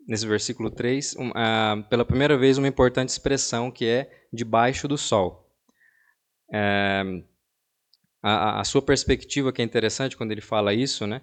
nesse 0.07 0.27
versículo 0.27 0.69
3, 0.69 1.15
um, 1.17 1.29
uh, 1.29 1.83
pela 1.89 2.05
primeira 2.05 2.37
vez, 2.37 2.57
uma 2.57 2.67
importante 2.67 3.09
expressão 3.09 3.71
que 3.71 3.85
é 3.85 4.25
debaixo 4.31 4.87
do 4.87 4.97
sol. 4.97 5.49
É, 6.53 7.03
a, 8.21 8.61
a, 8.61 8.63
sua 8.63 8.81
perspectiva, 8.81 9.51
que 9.51 9.61
é 9.61 9.65
interessante 9.65 10.15
quando 10.15 10.31
ele 10.31 10.41
fala 10.41 10.73
isso, 10.73 11.07
né, 11.07 11.21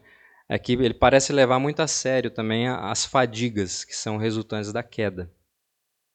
é 0.49 0.59
que 0.59 0.73
ele 0.73 0.95
parece 0.95 1.33
levar 1.33 1.59
muito 1.59 1.81
a 1.81 1.87
sério 1.87 2.31
também 2.31 2.69
as 2.69 3.05
fadigas 3.05 3.85
que 3.85 3.95
são 3.95 4.17
resultantes 4.17 4.73
da 4.73 4.83
queda. 4.83 5.31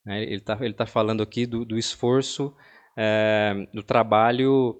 Né, 0.05 0.23
ele 0.23 0.35
está 0.35 0.57
ele 0.61 0.73
tá 0.73 0.85
falando 0.85 1.23
aqui 1.23 1.45
do, 1.45 1.65
do 1.65 1.77
esforço, 1.77 2.55
é, 2.95 3.67
do 3.73 3.81
trabalho 3.81 4.79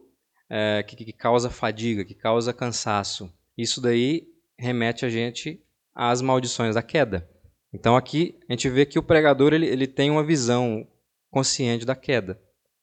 é, 0.49 0.83
que, 0.83 0.95
que 0.95 1.11
causa 1.11 1.49
fadiga, 1.49 2.05
que 2.05 2.13
causa 2.13 2.53
cansaço. 2.53 3.33
Isso 3.57 3.81
daí 3.81 4.27
remete 4.57 5.05
a 5.05 5.09
gente 5.09 5.61
às 5.93 6.21
maldições 6.21 6.75
da 6.75 6.83
queda. 6.83 7.27
Então 7.73 7.95
aqui 7.95 8.37
a 8.47 8.53
gente 8.53 8.69
vê 8.69 8.85
que 8.85 8.99
o 8.99 9.03
pregador 9.03 9.53
ele, 9.53 9.65
ele 9.65 9.87
tem 9.87 10.11
uma 10.11 10.23
visão 10.23 10.87
consciente 11.29 11.85
da 11.85 11.95
queda, 11.95 12.39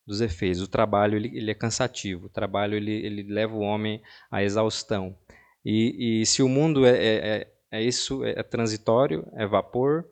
dos 0.06 0.20
efeitos. 0.20 0.60
O 0.60 0.68
trabalho 0.68 1.16
ele, 1.16 1.28
ele 1.34 1.50
é 1.50 1.54
cansativo, 1.54 2.26
o 2.26 2.30
trabalho 2.30 2.74
ele, 2.74 2.92
ele 2.92 3.22
leva 3.22 3.54
o 3.54 3.60
homem 3.60 4.02
à 4.30 4.42
exaustão. 4.42 5.16
E, 5.64 6.22
e 6.22 6.26
se 6.26 6.42
o 6.42 6.48
mundo 6.48 6.84
é, 6.84 6.90
é, 6.90 7.14
é, 7.14 7.52
é 7.70 7.82
isso, 7.82 8.24
é, 8.24 8.32
é 8.32 8.42
transitório, 8.42 9.26
é 9.34 9.46
vapor, 9.46 10.04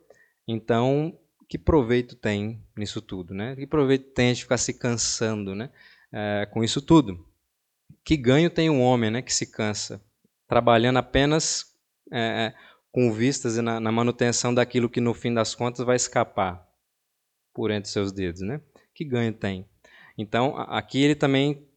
então 0.47 1.15
que 1.51 1.57
proveito 1.57 2.15
tem 2.15 2.63
nisso 2.77 3.01
tudo, 3.01 3.33
né? 3.33 3.57
Que 3.57 3.67
proveito 3.67 4.13
tem 4.13 4.27
a 4.27 4.33
gente 4.33 4.43
ficar 4.43 4.57
se 4.57 4.73
cansando, 4.73 5.53
né? 5.53 5.69
É, 6.09 6.47
com 6.49 6.63
isso 6.63 6.81
tudo? 6.81 7.27
Que 8.05 8.15
ganho 8.15 8.49
tem 8.49 8.69
um 8.69 8.81
homem, 8.81 9.11
né? 9.11 9.21
Que 9.21 9.33
se 9.33 9.51
cansa 9.51 10.01
trabalhando 10.47 10.95
apenas 10.95 11.75
é, 12.09 12.53
com 12.89 13.11
vistas 13.11 13.57
na, 13.57 13.81
na 13.81 13.91
manutenção 13.91 14.53
daquilo 14.53 14.89
que 14.89 15.01
no 15.01 15.13
fim 15.13 15.33
das 15.33 15.53
contas 15.53 15.85
vai 15.85 15.97
escapar 15.97 16.65
por 17.53 17.69
entre 17.69 17.91
seus 17.91 18.13
dedos, 18.13 18.39
né? 18.39 18.61
Que 18.95 19.03
ganho 19.03 19.33
tem? 19.33 19.67
Então, 20.17 20.55
aqui 20.57 21.03
ele 21.03 21.15
também 21.15 21.67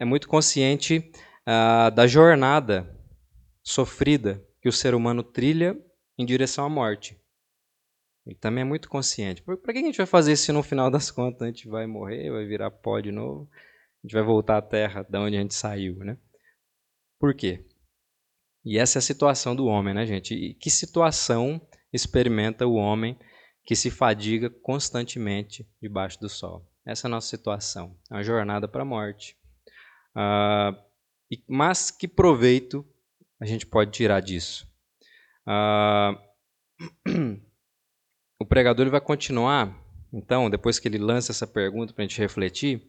é 0.00 0.04
muito 0.04 0.26
consciente 0.26 1.08
uh, 1.46 1.88
da 1.94 2.04
jornada 2.08 2.98
sofrida 3.62 4.44
que 4.60 4.68
o 4.68 4.72
ser 4.72 4.92
humano 4.92 5.22
trilha 5.22 5.78
em 6.18 6.26
direção 6.26 6.64
à 6.64 6.68
morte. 6.68 7.19
Ele 8.26 8.36
também 8.36 8.62
é 8.62 8.64
muito 8.64 8.88
consciente. 8.88 9.42
Para 9.42 9.72
que 9.72 9.78
a 9.78 9.82
gente 9.82 9.96
vai 9.96 10.06
fazer 10.06 10.36
se 10.36 10.52
no 10.52 10.62
final 10.62 10.90
das 10.90 11.10
contas 11.10 11.42
a 11.42 11.46
gente 11.46 11.68
vai 11.68 11.86
morrer, 11.86 12.30
vai 12.30 12.44
virar 12.46 12.70
pó 12.70 13.00
de 13.00 13.10
novo, 13.10 13.48
a 13.52 14.06
gente 14.06 14.12
vai 14.12 14.22
voltar 14.22 14.58
à 14.58 14.62
terra 14.62 15.02
de 15.02 15.18
onde 15.18 15.36
a 15.36 15.40
gente 15.40 15.54
saiu, 15.54 15.96
né? 15.96 16.18
Por 17.18 17.34
quê? 17.34 17.66
E 18.64 18.78
essa 18.78 18.98
é 18.98 19.00
a 19.00 19.02
situação 19.02 19.56
do 19.56 19.66
homem, 19.66 19.94
né, 19.94 20.06
gente? 20.06 20.34
E 20.34 20.54
que 20.54 20.70
situação 20.70 21.60
experimenta 21.92 22.66
o 22.66 22.74
homem 22.74 23.18
que 23.64 23.74
se 23.74 23.90
fadiga 23.90 24.50
constantemente 24.50 25.68
debaixo 25.80 26.20
do 26.20 26.28
sol? 26.28 26.66
Essa 26.84 27.06
é 27.06 27.08
a 27.08 27.10
nossa 27.10 27.28
situação. 27.28 27.96
É 28.10 28.14
uma 28.14 28.22
jornada 28.22 28.68
para 28.68 28.82
a 28.82 28.86
morte. 28.86 29.36
Uh, 30.14 30.76
mas 31.46 31.90
que 31.90 32.08
proveito 32.08 32.86
a 33.40 33.46
gente 33.46 33.66
pode 33.66 33.92
tirar 33.92 34.20
disso? 34.20 34.66
Uh, 35.46 36.18
o 38.40 38.44
pregador 38.44 38.82
ele 38.84 38.90
vai 38.90 39.00
continuar, 39.00 39.76
então, 40.12 40.50
depois 40.50 40.80
que 40.80 40.88
ele 40.88 40.98
lança 40.98 41.30
essa 41.30 41.46
pergunta 41.46 41.92
para 41.92 42.02
a 42.02 42.06
gente 42.08 42.18
refletir, 42.18 42.82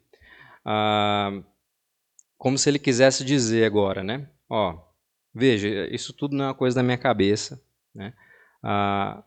uh, 0.66 1.44
como 2.38 2.58
se 2.58 2.70
ele 2.70 2.80
quisesse 2.80 3.24
dizer 3.24 3.66
agora, 3.66 4.04
né? 4.04 4.28
Ó, 4.50 4.92
Veja, 5.34 5.88
isso 5.94 6.14
tudo 6.14 6.36
não 6.36 6.46
é 6.46 6.48
uma 6.50 6.54
coisa 6.54 6.76
da 6.76 6.84
minha 6.84 6.98
cabeça. 6.98 7.62
Né? 7.96 8.14
Ah, 8.62 9.24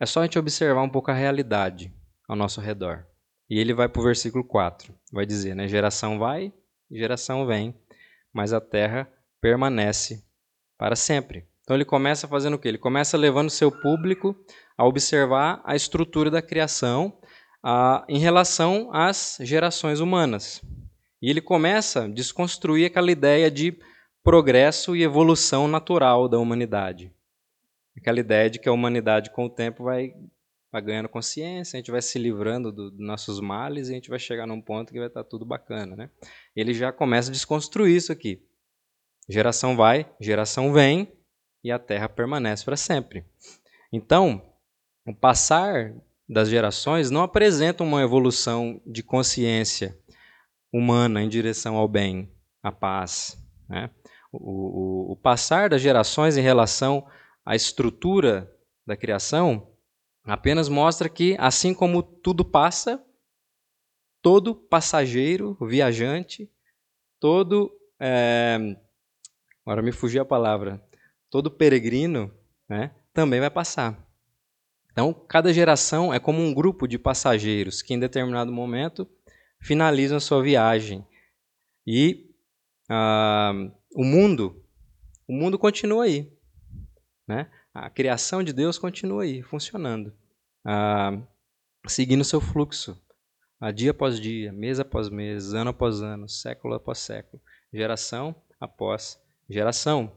é 0.00 0.06
só 0.06 0.20
a 0.20 0.22
gente 0.24 0.38
observar 0.38 0.82
um 0.82 0.88
pouco 0.88 1.10
a 1.10 1.14
realidade 1.14 1.94
ao 2.28 2.36
nosso 2.36 2.60
redor. 2.60 3.06
E 3.48 3.58
ele 3.58 3.72
vai 3.72 3.88
para 3.88 4.00
o 4.00 4.04
versículo 4.04 4.42
4. 4.42 4.92
Vai 5.12 5.24
dizer, 5.24 5.54
né? 5.54 5.68
Geração 5.68 6.18
vai, 6.18 6.52
geração 6.90 7.46
vem, 7.46 7.74
mas 8.32 8.52
a 8.52 8.60
terra 8.60 9.08
permanece 9.40 10.24
para 10.76 10.96
sempre. 10.96 11.46
Então 11.66 11.76
ele 11.76 11.84
começa 11.84 12.28
fazendo 12.28 12.54
o 12.54 12.58
quê? 12.60 12.68
Ele 12.68 12.78
começa 12.78 13.16
levando 13.16 13.50
seu 13.50 13.72
público 13.72 14.36
a 14.78 14.86
observar 14.86 15.60
a 15.64 15.74
estrutura 15.74 16.30
da 16.30 16.40
criação 16.40 17.18
ah, 17.60 18.04
em 18.08 18.20
relação 18.20 18.88
às 18.92 19.36
gerações 19.40 19.98
humanas. 19.98 20.62
E 21.20 21.28
ele 21.28 21.40
começa 21.40 22.04
a 22.04 22.08
desconstruir 22.08 22.86
aquela 22.86 23.10
ideia 23.10 23.50
de 23.50 23.76
progresso 24.22 24.94
e 24.94 25.02
evolução 25.02 25.66
natural 25.66 26.28
da 26.28 26.38
humanidade. 26.38 27.12
Aquela 27.98 28.20
ideia 28.20 28.48
de 28.48 28.60
que 28.60 28.68
a 28.68 28.72
humanidade, 28.72 29.32
com 29.32 29.46
o 29.46 29.50
tempo, 29.50 29.82
vai, 29.82 30.14
vai 30.70 30.80
ganhando 30.80 31.08
consciência, 31.08 31.76
a 31.76 31.80
gente 31.80 31.90
vai 31.90 32.00
se 32.00 32.16
livrando 32.16 32.70
dos 32.70 32.92
do 32.92 33.02
nossos 33.02 33.40
males 33.40 33.88
e 33.88 33.90
a 33.90 33.94
gente 33.96 34.08
vai 34.08 34.20
chegar 34.20 34.46
num 34.46 34.60
ponto 34.60 34.92
que 34.92 35.00
vai 35.00 35.08
estar 35.08 35.24
tudo 35.24 35.44
bacana. 35.44 35.96
Né? 35.96 36.10
Ele 36.54 36.72
já 36.72 36.92
começa 36.92 37.28
a 37.28 37.32
desconstruir 37.32 37.96
isso 37.96 38.12
aqui. 38.12 38.40
Geração 39.28 39.74
vai, 39.74 40.08
geração 40.20 40.72
vem 40.72 41.15
e 41.66 41.72
a 41.72 41.80
Terra 41.80 42.08
permanece 42.08 42.64
para 42.64 42.76
sempre. 42.76 43.26
Então, 43.92 44.54
o 45.04 45.12
passar 45.12 45.92
das 46.28 46.48
gerações 46.48 47.10
não 47.10 47.22
apresenta 47.24 47.82
uma 47.82 48.00
evolução 48.00 48.80
de 48.86 49.02
consciência 49.02 49.98
humana 50.72 51.20
em 51.20 51.28
direção 51.28 51.74
ao 51.74 51.88
bem, 51.88 52.32
à 52.62 52.70
paz. 52.70 53.36
Né? 53.68 53.90
O, 54.30 55.10
o, 55.10 55.12
o 55.12 55.16
passar 55.16 55.68
das 55.68 55.82
gerações 55.82 56.36
em 56.36 56.40
relação 56.40 57.04
à 57.44 57.56
estrutura 57.56 58.48
da 58.86 58.96
criação 58.96 59.68
apenas 60.22 60.68
mostra 60.68 61.08
que, 61.08 61.34
assim 61.36 61.74
como 61.74 62.00
tudo 62.00 62.44
passa, 62.44 63.04
todo 64.22 64.54
passageiro, 64.54 65.58
viajante, 65.60 66.48
todo. 67.18 67.76
É, 67.98 68.56
agora 69.64 69.82
me 69.82 69.90
fugiu 69.90 70.22
a 70.22 70.24
palavra. 70.24 70.80
Todo 71.30 71.50
peregrino 71.50 72.32
né, 72.68 72.94
também 73.12 73.40
vai 73.40 73.50
passar. 73.50 74.04
Então, 74.92 75.12
cada 75.12 75.52
geração 75.52 76.12
é 76.12 76.18
como 76.18 76.40
um 76.40 76.54
grupo 76.54 76.86
de 76.86 76.98
passageiros 76.98 77.82
que, 77.82 77.92
em 77.92 78.00
determinado 78.00 78.50
momento, 78.50 79.06
finalizam 79.60 80.16
a 80.16 80.20
sua 80.20 80.42
viagem. 80.42 81.06
E 81.86 82.30
ah, 82.88 83.52
o 83.94 84.04
mundo, 84.04 84.64
o 85.28 85.34
mundo 85.34 85.58
continua 85.58 86.04
aí. 86.04 86.32
Né? 87.28 87.50
A 87.74 87.90
criação 87.90 88.42
de 88.42 88.52
Deus 88.52 88.78
continua 88.78 89.24
aí, 89.24 89.42
funcionando, 89.42 90.14
ah, 90.64 91.20
seguindo 91.86 92.24
seu 92.24 92.40
fluxo, 92.40 92.98
ah, 93.60 93.70
dia 93.70 93.90
após 93.90 94.20
dia, 94.20 94.52
mês 94.52 94.80
após 94.80 95.08
mês, 95.08 95.52
ano 95.52 95.70
após 95.70 96.00
ano, 96.00 96.28
século 96.28 96.74
após 96.74 96.98
século, 96.98 97.42
geração 97.72 98.34
após 98.60 99.20
geração. 99.48 100.12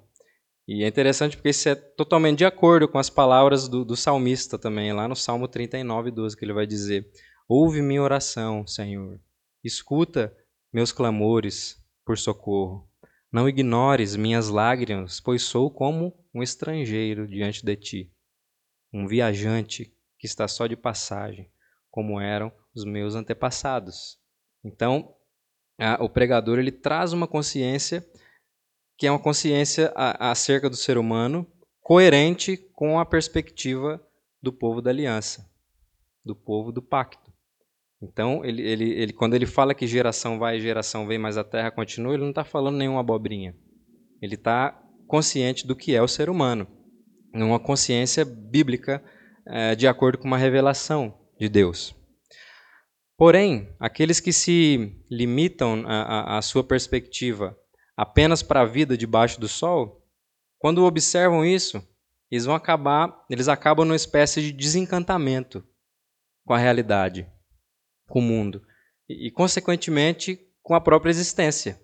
E 0.72 0.84
é 0.84 0.88
interessante 0.88 1.36
porque 1.36 1.50
isso 1.50 1.68
é 1.68 1.74
totalmente 1.74 2.38
de 2.38 2.46
acordo 2.46 2.88
com 2.88 3.00
as 3.00 3.10
palavras 3.10 3.68
do, 3.68 3.84
do 3.84 3.96
salmista 3.96 4.56
também, 4.56 4.94
lá 4.94 5.08
no 5.08 5.16
Salmo 5.16 5.48
39, 5.48 6.12
12, 6.12 6.38
que 6.38 6.46
ele 6.46 6.54
vai 6.54 6.68
dizer: 6.68 7.10
Ouve 7.48 7.82
minha 7.82 8.04
oração, 8.04 8.68
Senhor, 8.68 9.20
escuta 9.64 10.32
meus 10.72 10.92
clamores 10.92 11.84
por 12.06 12.20
socorro. 12.20 12.88
Não 13.32 13.50
ignores 13.50 14.16
minhas 14.16 14.48
lágrimas, 14.48 15.20
pois 15.20 15.42
sou 15.42 15.72
como 15.72 16.16
um 16.32 16.44
estrangeiro 16.44 17.28
diante 17.28 17.66
de 17.66 17.76
ti, 17.76 18.14
um 18.94 19.08
viajante 19.08 19.92
que 20.20 20.28
está 20.28 20.48
só 20.48 20.68
de 20.68 20.76
passagem, 20.76 21.50
como 21.90 22.22
eram 22.22 22.52
os 22.76 22.86
meus 22.86 23.16
antepassados. 23.16 24.20
Então, 24.64 25.16
a, 25.80 25.98
o 26.04 26.08
pregador 26.08 26.60
ele 26.60 26.72
traz 26.72 27.12
uma 27.12 27.28
consciência 27.28 28.08
que 29.00 29.08
é 29.08 29.12
uma 29.12 29.18
consciência 29.18 29.94
acerca 29.96 30.70
do 30.70 30.76
ser 30.76 30.98
humano 30.98 31.48
coerente 31.82 32.58
com 32.74 33.00
a 33.00 33.06
perspectiva 33.06 34.06
do 34.44 34.52
povo 34.52 34.82
da 34.82 34.90
aliança, 34.90 35.50
do 36.24 36.36
povo 36.36 36.70
do 36.70 36.82
pacto. 36.82 37.32
Então, 38.02 38.44
ele, 38.44 38.62
ele, 38.62 38.92
ele, 38.92 39.14
quando 39.14 39.36
ele 39.36 39.46
fala 39.46 39.74
que 39.74 39.88
geração 39.88 40.38
vai 40.38 40.58
e 40.58 40.62
geração 40.62 41.08
vem, 41.08 41.18
mas 41.18 41.38
a 41.38 41.46
terra 41.46 41.72
continua, 41.72 42.14
ele 42.14 42.24
não 42.24 42.30
está 42.30 42.44
falando 42.44 42.76
nenhuma 42.76 43.00
abobrinha. 43.00 43.56
Ele 44.22 44.36
está 44.36 44.78
consciente 45.08 45.66
do 45.66 45.78
que 45.78 45.96
é 45.96 46.02
o 46.02 46.08
ser 46.08 46.30
humano, 46.30 46.68
numa 47.34 47.60
consciência 47.60 48.26
bíblica 48.26 49.02
é, 49.48 49.76
de 49.76 49.88
acordo 49.88 50.18
com 50.18 50.28
uma 50.28 50.38
revelação 50.38 51.18
de 51.40 51.48
Deus. 51.48 51.96
Porém, 53.18 53.74
aqueles 53.80 54.20
que 54.20 54.34
se 54.34 55.02
limitam 55.10 55.86
à 55.88 56.42
sua 56.42 56.64
perspectiva 56.64 57.58
apenas 58.00 58.42
para 58.42 58.62
a 58.62 58.66
vida 58.66 58.98
debaixo 58.98 59.42
do 59.42 59.50
sol, 59.50 60.08
quando 60.58 60.86
observam 60.86 61.44
isso, 61.44 61.86
eles 62.32 62.46
vão 62.46 62.56
acabar, 62.56 63.26
eles 63.30 63.50
acabam 63.50 63.86
numa 63.86 63.96
espécie 63.96 64.42
de 64.42 64.54
desencantamento 64.54 65.62
com 66.46 66.54
a 66.54 66.58
realidade, 66.58 67.30
com 68.08 68.20
o 68.20 68.22
mundo 68.22 68.62
e, 69.10 69.30
consequentemente 69.30 70.40
com 70.64 70.74
a 70.74 70.80
própria 70.80 71.12
existência. 71.12 71.78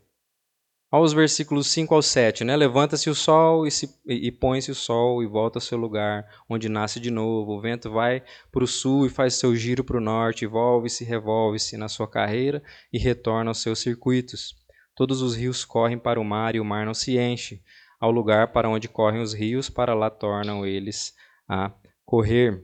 Aos 0.90 1.12
versículos 1.12 1.68
5 1.68 1.94
ao 1.94 2.02
7, 2.02 2.46
né? 2.46 2.56
Levanta-se 2.56 3.10
o 3.10 3.16
sol 3.16 3.68
e, 3.68 3.70
e, 4.06 4.28
e 4.28 4.32
põe-se 4.32 4.72
o 4.72 4.76
sol 4.76 5.22
e 5.22 5.28
volta 5.28 5.58
ao 5.58 5.62
seu 5.62 5.78
lugar, 5.78 6.26
onde 6.50 6.70
nasce 6.70 6.98
de 6.98 7.12
novo. 7.12 7.58
O 7.58 7.60
vento 7.60 7.92
vai 7.92 8.24
para 8.54 8.64
o 8.64 8.68
sul 8.68 9.06
e 9.06 9.10
faz 9.10 9.34
seu 9.34 9.54
giro 9.54 9.84
para 9.84 9.98
o 9.98 10.02
norte, 10.02 10.46
volve-se, 10.46 11.04
revolve-se 11.04 11.76
na 11.76 11.90
sua 11.90 12.08
carreira 12.08 12.64
e 12.94 12.98
retorna 12.98 13.52
aos 13.52 13.62
seus 13.62 13.80
circuitos. 13.80 14.65
Todos 14.96 15.22
os 15.22 15.36
rios 15.36 15.66
correm 15.66 16.00
para 16.00 16.20
o 16.20 16.24
mar 16.24 16.56
e 16.56 16.60
o 16.60 16.66
mar 16.66 16.86
não 16.86 16.94
se 16.94 17.18
enche. 17.20 17.62
Ao 18.00 18.10
lugar 18.10 18.54
para 18.54 18.70
onde 18.70 18.88
correm 18.88 19.22
os 19.22 19.34
rios, 19.34 19.70
para 19.70 19.94
lá 19.94 20.10
tornam 20.10 20.66
eles 20.66 21.14
a 21.48 21.72
correr. 22.06 22.64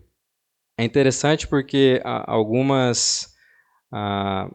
É 0.77 0.83
interessante 0.83 1.47
porque 1.47 2.01
ah, 2.05 2.23
algumas 2.31 3.35
ah, 3.91 4.49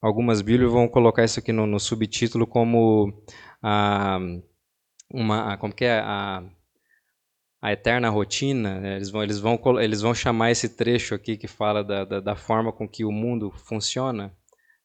algumas 0.00 0.40
Bíblias 0.40 0.72
vão 0.72 0.88
colocar 0.88 1.24
isso 1.24 1.38
aqui 1.38 1.52
no, 1.52 1.66
no 1.66 1.78
subtítulo 1.78 2.46
como 2.46 3.22
ah, 3.62 4.18
uma 5.12 5.56
como 5.58 5.74
que 5.74 5.84
é 5.84 6.00
a 6.00 6.42
a 7.60 7.72
eterna 7.72 8.08
rotina, 8.08 8.80
né? 8.80 8.96
eles 8.96 9.10
vão, 9.10 9.22
eles, 9.22 9.38
vão, 9.40 9.58
eles 9.80 10.00
vão 10.00 10.14
chamar 10.14 10.52
esse 10.52 10.76
trecho 10.76 11.14
aqui 11.14 11.36
que 11.36 11.48
fala 11.48 11.82
da, 11.82 12.04
da, 12.04 12.20
da 12.20 12.36
forma 12.36 12.72
com 12.72 12.88
que 12.88 13.04
o 13.04 13.10
mundo 13.10 13.50
funciona 13.50 14.32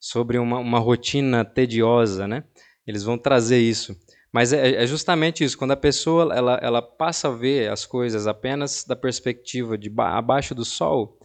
sobre 0.03 0.37
uma, 0.37 0.59
uma 0.59 0.79
rotina 0.79 1.45
tediosa, 1.45 2.27
né? 2.27 2.43
Eles 2.85 3.03
vão 3.03 3.17
trazer 3.17 3.59
isso. 3.59 3.97
Mas 4.33 4.51
é, 4.51 4.83
é, 4.83 4.85
justamente 4.85 5.45
isso, 5.45 5.57
quando 5.57 5.71
a 5.71 5.77
pessoa 5.77 6.35
ela, 6.35 6.59
ela 6.61 6.81
passa 6.81 7.29
a 7.29 7.31
ver 7.31 7.71
as 7.71 7.85
coisas 7.85 8.27
apenas 8.27 8.83
da 8.83 8.97
perspectiva 8.97 9.77
de 9.77 9.89
abaixo 9.97 10.53
do 10.53 10.65
sol, 10.65 11.17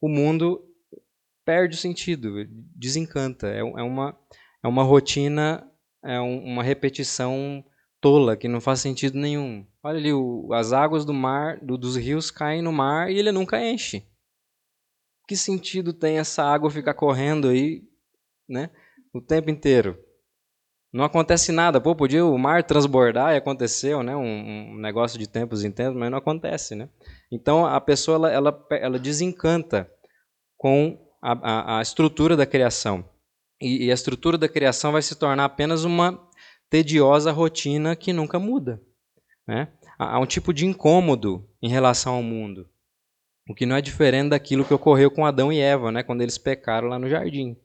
o 0.00 0.08
mundo 0.08 0.64
perde 1.44 1.74
o 1.74 1.78
sentido, 1.78 2.46
desencanta. 2.48 3.48
É, 3.48 3.58
é 3.58 3.62
uma, 3.64 4.16
é 4.62 4.68
uma 4.68 4.84
rotina, 4.84 5.68
é 6.04 6.20
um, 6.20 6.44
uma 6.44 6.62
repetição 6.62 7.64
tola, 8.00 8.36
que 8.36 8.46
não 8.46 8.60
faz 8.60 8.78
sentido 8.78 9.18
nenhum. 9.18 9.66
Olha 9.82 9.98
ali, 9.98 10.12
o, 10.12 10.52
as 10.52 10.72
águas 10.72 11.04
do 11.04 11.12
mar, 11.12 11.58
do, 11.60 11.76
dos 11.76 11.96
rios 11.96 12.30
caem 12.30 12.62
no 12.62 12.72
mar 12.72 13.10
e 13.10 13.18
ele 13.18 13.32
nunca 13.32 13.60
enche. 13.60 14.06
Que 15.26 15.36
sentido 15.36 15.92
tem 15.92 16.18
essa 16.18 16.44
água 16.44 16.70
ficar 16.70 16.94
correndo 16.94 17.48
aí 17.48 17.89
né? 18.50 18.70
O 19.14 19.20
tempo 19.20 19.50
inteiro. 19.50 19.98
Não 20.92 21.04
acontece 21.04 21.52
nada. 21.52 21.80
Pô, 21.80 21.94
podia 21.94 22.24
o 22.24 22.36
mar 22.36 22.64
transbordar 22.64 23.32
e 23.32 23.36
aconteceu, 23.36 24.02
né? 24.02 24.16
Um, 24.16 24.72
um, 24.72 24.76
negócio 24.76 25.18
de 25.18 25.28
tempos 25.28 25.64
em 25.64 25.70
tempos, 25.70 25.96
mas 25.96 26.10
não 26.10 26.18
acontece, 26.18 26.74
né? 26.74 26.88
Então 27.30 27.64
a 27.64 27.80
pessoa 27.80 28.16
ela, 28.16 28.30
ela, 28.30 28.66
ela 28.72 28.98
desencanta 28.98 29.88
com 30.56 30.98
a, 31.22 31.32
a, 31.32 31.78
a 31.78 31.82
estrutura 31.82 32.36
da 32.36 32.44
criação. 32.44 33.08
E, 33.60 33.86
e 33.86 33.90
a 33.90 33.94
estrutura 33.94 34.36
da 34.36 34.48
criação 34.48 34.92
vai 34.92 35.02
se 35.02 35.14
tornar 35.14 35.44
apenas 35.44 35.84
uma 35.84 36.28
tediosa 36.68 37.30
rotina 37.30 37.94
que 37.94 38.12
nunca 38.12 38.38
muda. 38.38 38.82
Né? 39.46 39.68
Há 39.98 40.18
um 40.18 40.26
tipo 40.26 40.52
de 40.52 40.66
incômodo 40.66 41.48
em 41.62 41.68
relação 41.68 42.14
ao 42.14 42.22
mundo, 42.22 42.68
o 43.48 43.54
que 43.54 43.66
não 43.66 43.76
é 43.76 43.82
diferente 43.82 44.30
daquilo 44.30 44.64
que 44.64 44.72
ocorreu 44.72 45.10
com 45.10 45.26
Adão 45.26 45.52
e 45.52 45.58
Eva, 45.60 45.92
né, 45.92 46.02
quando 46.02 46.22
eles 46.22 46.38
pecaram 46.38 46.88
lá 46.88 46.98
no 46.98 47.08
jardim 47.08 47.56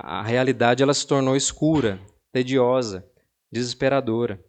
a, 0.00 0.22
realidade 0.22 0.82
ela 0.82 0.92
se 0.92 1.06
tornou 1.06 1.36
escura, 1.36 2.00
tediosa, 2.32 3.08
desesperadora. 3.50 4.42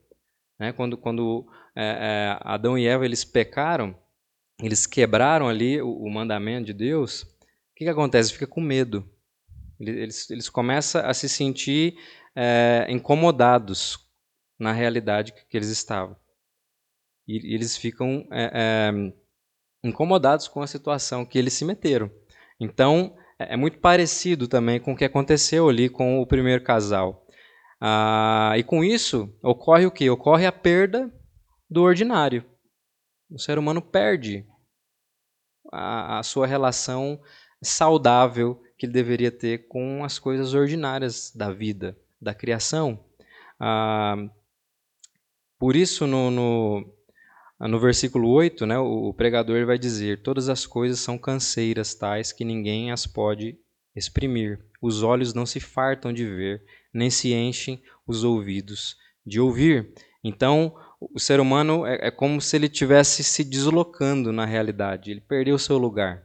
Né? 0.60 0.74
Quando, 0.74 0.98
quando 0.98 1.48
é, 1.76 1.86
é, 1.86 2.38
Adão 2.42 2.78
e 2.78 2.88
Eva 2.88 3.06
eles 3.06 3.24
pecaram, 3.24 3.98
eles 4.62 4.86
quebraram 4.86 5.48
ali 5.48 5.82
o, 5.82 5.90
o 5.90 6.10
mandamento 6.10 6.66
de 6.66 6.74
Deus, 6.74 7.22
o 7.22 7.28
que, 7.76 7.86
que 7.86 7.90
acontece? 7.90 8.34
Fica 8.34 8.48
com 8.48 8.60
medo. 8.60 9.08
Eles, 9.80 10.30
eles 10.30 10.50
começam 10.50 11.06
a 11.06 11.14
se 11.14 11.30
sentir 11.30 11.96
é, 12.36 12.88
incomodados 12.90 14.00
na 14.60 14.72
realidade 14.72 15.32
que, 15.32 15.46
que 15.46 15.56
eles 15.56 15.70
estavam. 15.70 16.16
E, 17.28 17.52
e 17.52 17.54
eles 17.54 17.78
ficam 17.78 18.28
é, 18.32 18.52
é, 18.54 19.14
incomodados 19.84 20.48
com 20.48 20.62
a 20.62 20.68
situação 20.68 21.26
que 21.26 21.38
eles 21.38 21.54
se 21.54 21.64
meteram. 21.64 22.12
Então, 22.60 23.16
é, 23.40 23.54
é 23.54 23.58
muito 23.58 23.80
parecido 23.80 24.48
também 24.48 24.80
com 24.80 24.94
o 24.94 24.96
que 24.96 25.06
aconteceu 25.06 25.70
ali 25.70 25.90
com 25.90 26.20
o 26.20 26.28
primeiro 26.28 26.64
casal. 26.64 27.26
Ah, 27.80 28.54
e 28.58 28.64
com 28.64 28.84
isso, 28.84 29.34
ocorre 29.44 29.86
o 29.86 29.92
que? 29.92 30.10
Ocorre 30.10 30.46
a 30.46 30.52
perda 30.52 31.14
do 31.70 31.84
ordinário. 31.84 32.44
O 33.30 33.40
ser 33.40 33.60
humano 33.60 33.82
perde 33.82 34.46
a, 35.72 36.20
a 36.20 36.24
sua 36.24 36.48
relação 36.48 37.22
saudável 37.62 38.62
que 38.78 38.86
ele 38.86 38.94
deveria 38.94 39.32
ter 39.32 39.68
com 39.68 40.04
as 40.04 40.18
coisas 40.18 40.54
ordinárias 40.54 41.32
da 41.36 41.52
vida, 41.52 41.98
da 42.22 42.34
criação. 42.34 43.04
Ah, 43.60 44.16
por 45.60 45.76
isso, 45.76 46.06
no, 46.06 46.30
no, 46.30 46.97
no 47.60 47.80
versículo 47.80 48.30
8, 48.30 48.66
né, 48.66 48.78
o, 48.78 49.14
pregador 49.14 49.66
vai 49.66 49.80
dizer: 49.80 50.22
Todas 50.22 50.50
as 50.50 50.66
coisas 50.66 51.00
são 51.00 51.18
canseiras 51.18 51.96
tais 51.96 52.32
que 52.32 52.46
ninguém 52.46 52.92
as 52.92 53.08
pode 53.08 53.58
exprimir. 53.96 54.60
Os 54.82 55.02
olhos 55.02 55.34
não 55.34 55.46
se 55.46 55.60
fartam 55.60 56.14
de 56.14 56.26
ver, 56.26 56.64
nem 56.94 57.10
se 57.10 57.34
enchem 57.34 57.82
os 58.06 58.24
ouvidos 58.24 58.96
de 59.26 59.40
ouvir. 59.40 59.92
Então, 60.24 60.76
o 61.00 61.20
ser 61.20 61.40
humano 61.40 61.86
é, 61.86 62.08
é 62.08 62.12
como 62.12 62.40
se 62.40 62.56
ele 62.56 62.70
tivesse 62.70 63.24
se 63.24 63.44
deslocando 63.44 64.32
na 64.32 64.46
realidade. 64.46 65.10
Ele 65.10 65.22
perdeu 65.22 65.58
seu 65.58 65.78
lugar. 65.78 66.24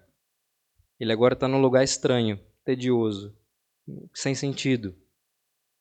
Ele 1.01 1.13
agora 1.13 1.35
está 1.35 1.49
num 1.49 1.61
lugar 1.61 1.83
estranho, 1.83 2.39
tedioso, 2.65 3.35
sem 4.15 4.35
sentido. 4.35 4.95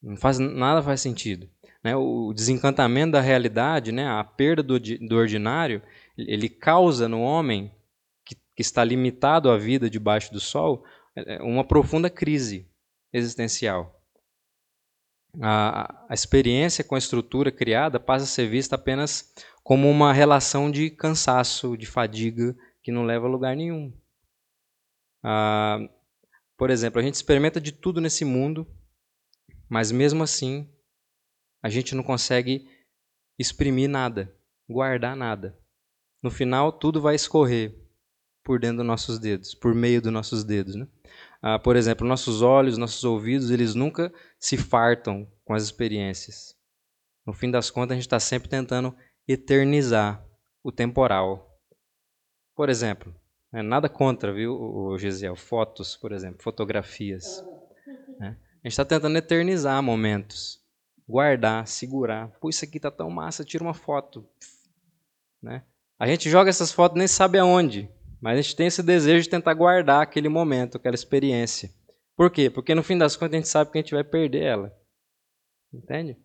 Não 0.01 0.15
faz, 0.15 0.39
nada 0.39 0.81
faz 0.81 1.01
sentido. 1.01 1.49
Né? 1.83 1.95
O 1.95 2.33
desencantamento 2.33 3.13
da 3.13 3.21
realidade, 3.21 3.91
né? 3.91 4.07
a 4.07 4.23
perda 4.23 4.61
do, 4.61 4.79
do 4.79 5.15
ordinário, 5.15 5.81
ele 6.17 6.47
causa 6.47 7.07
no 7.07 7.21
homem 7.21 7.71
que, 8.25 8.35
que 8.35 8.61
está 8.61 8.83
limitado 8.83 9.49
à 9.49 9.57
vida 9.57 9.89
debaixo 9.89 10.31
do 10.31 10.39
sol 10.39 10.85
é, 11.15 11.35
é 11.35 11.41
uma 11.41 11.63
profunda 11.63 12.09
crise 12.09 12.69
existencial. 13.11 13.97
A, 15.41 16.05
a 16.09 16.13
experiência 16.13 16.83
com 16.83 16.95
a 16.95 16.99
estrutura 16.99 17.51
criada 17.51 17.99
passa 17.99 18.25
a 18.25 18.27
ser 18.27 18.47
vista 18.47 18.75
apenas 18.75 19.33
como 19.63 19.89
uma 19.89 20.11
relação 20.11 20.69
de 20.69 20.89
cansaço, 20.89 21.77
de 21.77 21.85
fadiga, 21.85 22.55
que 22.83 22.91
não 22.91 23.03
leva 23.03 23.27
a 23.27 23.29
lugar 23.29 23.55
nenhum. 23.55 23.93
Ah, 25.23 25.79
por 26.57 26.69
exemplo, 26.69 26.99
a 26.99 27.03
gente 27.03 27.15
experimenta 27.15 27.61
de 27.61 27.71
tudo 27.71 28.01
nesse 28.01 28.25
mundo, 28.25 28.67
mas 29.69 29.91
mesmo 29.91 30.23
assim 30.23 30.69
a 31.62 31.69
gente 31.69 31.95
não 31.95 32.04
consegue 32.04 32.67
exprimir 33.38 33.89
nada, 33.89 34.34
guardar 34.69 35.15
nada. 35.15 35.58
No 36.21 36.30
final, 36.30 36.71
tudo 36.71 37.02
vai 37.02 37.15
escorrer 37.15 37.76
por 38.43 38.60
dentro 38.60 38.78
dos 38.78 38.86
nossos 38.86 39.19
dedos, 39.19 39.54
por 39.54 39.74
meio 39.74 40.02
dos 40.02 40.12
nossos 40.12 40.43
dedos. 40.43 40.76
Né? 40.76 40.88
Ah, 41.41 41.60
por 41.60 41.76
exemplo, 41.76 42.08
nossos 42.08 42.41
olhos, 42.41 42.78
nossos 42.78 43.04
ouvidos, 43.04 43.52
eles 43.52 43.76
nunca 43.76 44.13
se 44.39 44.58
fartam 44.58 45.28
com 45.43 45.54
as 45.54 45.63
experiências. 45.63 46.56
No 47.26 47.34
fim 47.34 47.52
das 47.52 47.69
contas, 47.69 47.91
a 47.91 47.95
gente 47.95 48.06
está 48.06 48.19
sempre 48.19 48.50
tentando 48.50 48.95
eternizar 49.28 50.26
o 50.63 50.71
temporal. 50.71 51.60
Por 52.56 52.69
exemplo, 52.69 53.13
né, 53.52 53.62
nada 53.62 53.89
contra, 53.89 54.34
viu, 54.34 54.54
o 54.54 54.97
Gesiel? 54.97 55.36
Fotos, 55.36 55.95
por 55.95 56.12
exemplo, 56.12 56.41
fotografias. 56.41 57.43
Né? 58.19 58.38
A 58.63 58.67
gente 58.67 58.74
está 58.74 58.86
tentando 58.86 59.17
eternizar 59.17 59.82
momentos, 59.82 60.61
guardar, 61.12 61.67
segurar. 61.67 62.30
Pô, 62.39 62.50
isso 62.50 62.65
aqui 62.65 62.80
tá 62.80 62.89
tão 62.89 63.10
massa, 63.12 63.45
tira 63.45 63.63
uma 63.63 63.74
foto. 63.74 64.28
Né? 65.41 65.63
A 66.00 66.08
gente 66.08 66.30
joga 66.30 66.50
essas 66.50 66.71
fotos 66.71 66.97
nem 66.97 67.08
sabe 67.08 67.38
aonde. 67.38 67.89
Mas 68.21 68.38
a 68.38 68.41
gente 68.41 68.56
tem 68.56 68.67
esse 68.67 68.82
desejo 68.84 69.24
de 69.24 69.30
tentar 69.30 69.54
guardar 69.54 70.02
aquele 70.02 70.30
momento, 70.30 70.78
aquela 70.78 70.95
experiência. 70.95 71.71
Por 72.15 72.30
quê? 72.30 72.50
Porque 72.50 72.76
no 72.76 72.84
fim 72.84 72.97
das 72.97 73.15
contas 73.15 73.34
a 73.34 73.38
gente 73.38 73.47
sabe 73.47 73.71
que 73.71 73.78
a 73.78 73.82
gente 73.82 73.93
vai 73.93 74.04
perder 74.04 74.43
ela. 74.43 74.78
Entende? 75.74 76.17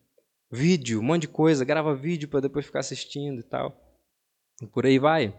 Vídeo, 0.51 1.01
um 1.01 1.03
monte 1.03 1.23
de 1.23 1.29
coisa, 1.29 1.65
grava 1.65 1.95
vídeo 1.95 2.29
para 2.29 2.41
depois 2.41 2.67
ficar 2.67 2.81
assistindo 2.81 3.41
e 3.41 3.43
tal. 3.43 3.75
E 4.63 4.67
por 4.67 4.85
aí 4.85 4.99
vai. 4.99 5.35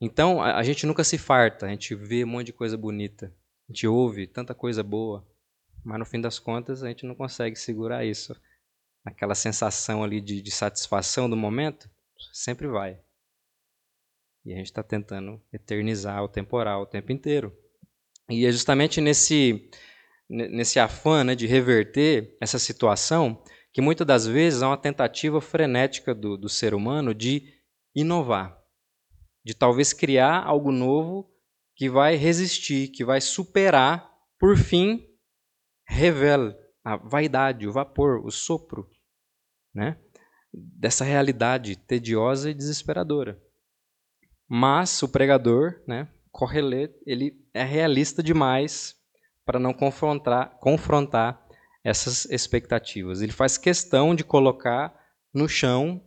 Então 0.00 0.42
a, 0.42 0.56
a 0.56 0.62
gente 0.62 0.86
nunca 0.86 1.04
se 1.04 1.18
farta, 1.18 1.66
a 1.66 1.68
gente 1.68 1.94
vê 1.94 2.24
um 2.24 2.28
monte 2.28 2.46
de 2.46 2.52
coisa 2.52 2.76
bonita, 2.76 3.32
a 3.68 3.72
gente 3.72 3.86
ouve 3.86 4.26
tanta 4.26 4.54
coisa 4.54 4.82
boa, 4.82 5.26
mas 5.84 5.98
no 5.98 6.04
fim 6.04 6.20
das 6.20 6.38
contas 6.38 6.82
a 6.82 6.88
gente 6.88 7.06
não 7.06 7.14
consegue 7.14 7.56
segurar 7.56 8.04
isso. 8.04 8.34
Aquela 9.04 9.34
sensação 9.34 10.04
ali 10.04 10.20
de, 10.20 10.42
de 10.42 10.50
satisfação 10.50 11.28
do 11.28 11.36
momento 11.36 11.90
sempre 12.32 12.66
vai. 12.66 13.00
E 14.44 14.52
a 14.52 14.56
gente 14.56 14.66
está 14.66 14.82
tentando 14.82 15.42
eternizar 15.52 16.22
o 16.22 16.28
temporal 16.28 16.82
o 16.82 16.86
tempo 16.86 17.12
inteiro. 17.12 17.54
E 18.28 18.46
é 18.46 18.52
justamente 18.52 19.00
nesse, 19.00 19.70
nesse 20.28 20.78
afã 20.78 21.24
né, 21.24 21.34
de 21.34 21.46
reverter 21.46 22.36
essa 22.40 22.58
situação 22.58 23.42
que 23.72 23.80
muitas 23.80 24.06
das 24.06 24.26
vezes 24.26 24.62
há 24.62 24.68
uma 24.68 24.76
tentativa 24.76 25.40
frenética 25.40 26.14
do, 26.14 26.36
do 26.36 26.48
ser 26.48 26.74
humano 26.74 27.14
de 27.14 27.54
inovar, 27.94 28.56
de 29.44 29.54
talvez 29.54 29.92
criar 29.92 30.44
algo 30.44 30.72
novo 30.72 31.30
que 31.74 31.88
vai 31.88 32.16
resistir, 32.16 32.88
que 32.88 33.04
vai 33.04 33.20
superar, 33.20 34.10
por 34.38 34.56
fim, 34.56 35.06
revela 35.86 36.56
a 36.84 36.96
vaidade, 36.96 37.66
o 37.66 37.72
vapor, 37.72 38.24
o 38.24 38.30
sopro, 38.30 38.88
né? 39.74 39.98
dessa 40.52 41.04
realidade 41.04 41.76
tediosa 41.76 42.50
e 42.50 42.54
desesperadora. 42.54 43.40
Mas 44.48 45.02
o 45.02 45.08
pregador, 45.08 45.80
né, 45.86 46.08
Correlet, 46.32 46.92
ele 47.06 47.40
é 47.54 47.62
realista 47.62 48.22
demais 48.22 48.96
para 49.44 49.60
não 49.60 49.72
confrontar, 49.72 50.58
confrontar 50.58 51.46
essas 51.84 52.24
expectativas. 52.26 53.22
Ele 53.22 53.32
faz 53.32 53.56
questão 53.56 54.14
de 54.14 54.24
colocar 54.24 54.94
no 55.32 55.48
chão 55.48 56.04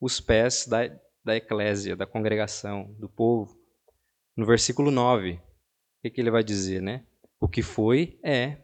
os 0.00 0.20
pés 0.20 0.66
da, 0.66 0.80
da 1.24 1.36
eclésia, 1.36 1.96
da 1.96 2.06
congregação, 2.06 2.94
do 2.98 3.08
povo. 3.08 3.58
No 4.36 4.46
versículo 4.46 4.90
9, 4.90 5.32
o 5.32 5.40
que, 6.02 6.10
que 6.10 6.20
ele 6.20 6.30
vai 6.30 6.44
dizer? 6.44 6.80
Né? 6.80 7.04
O 7.40 7.48
que 7.48 7.62
foi 7.62 8.18
é 8.22 8.58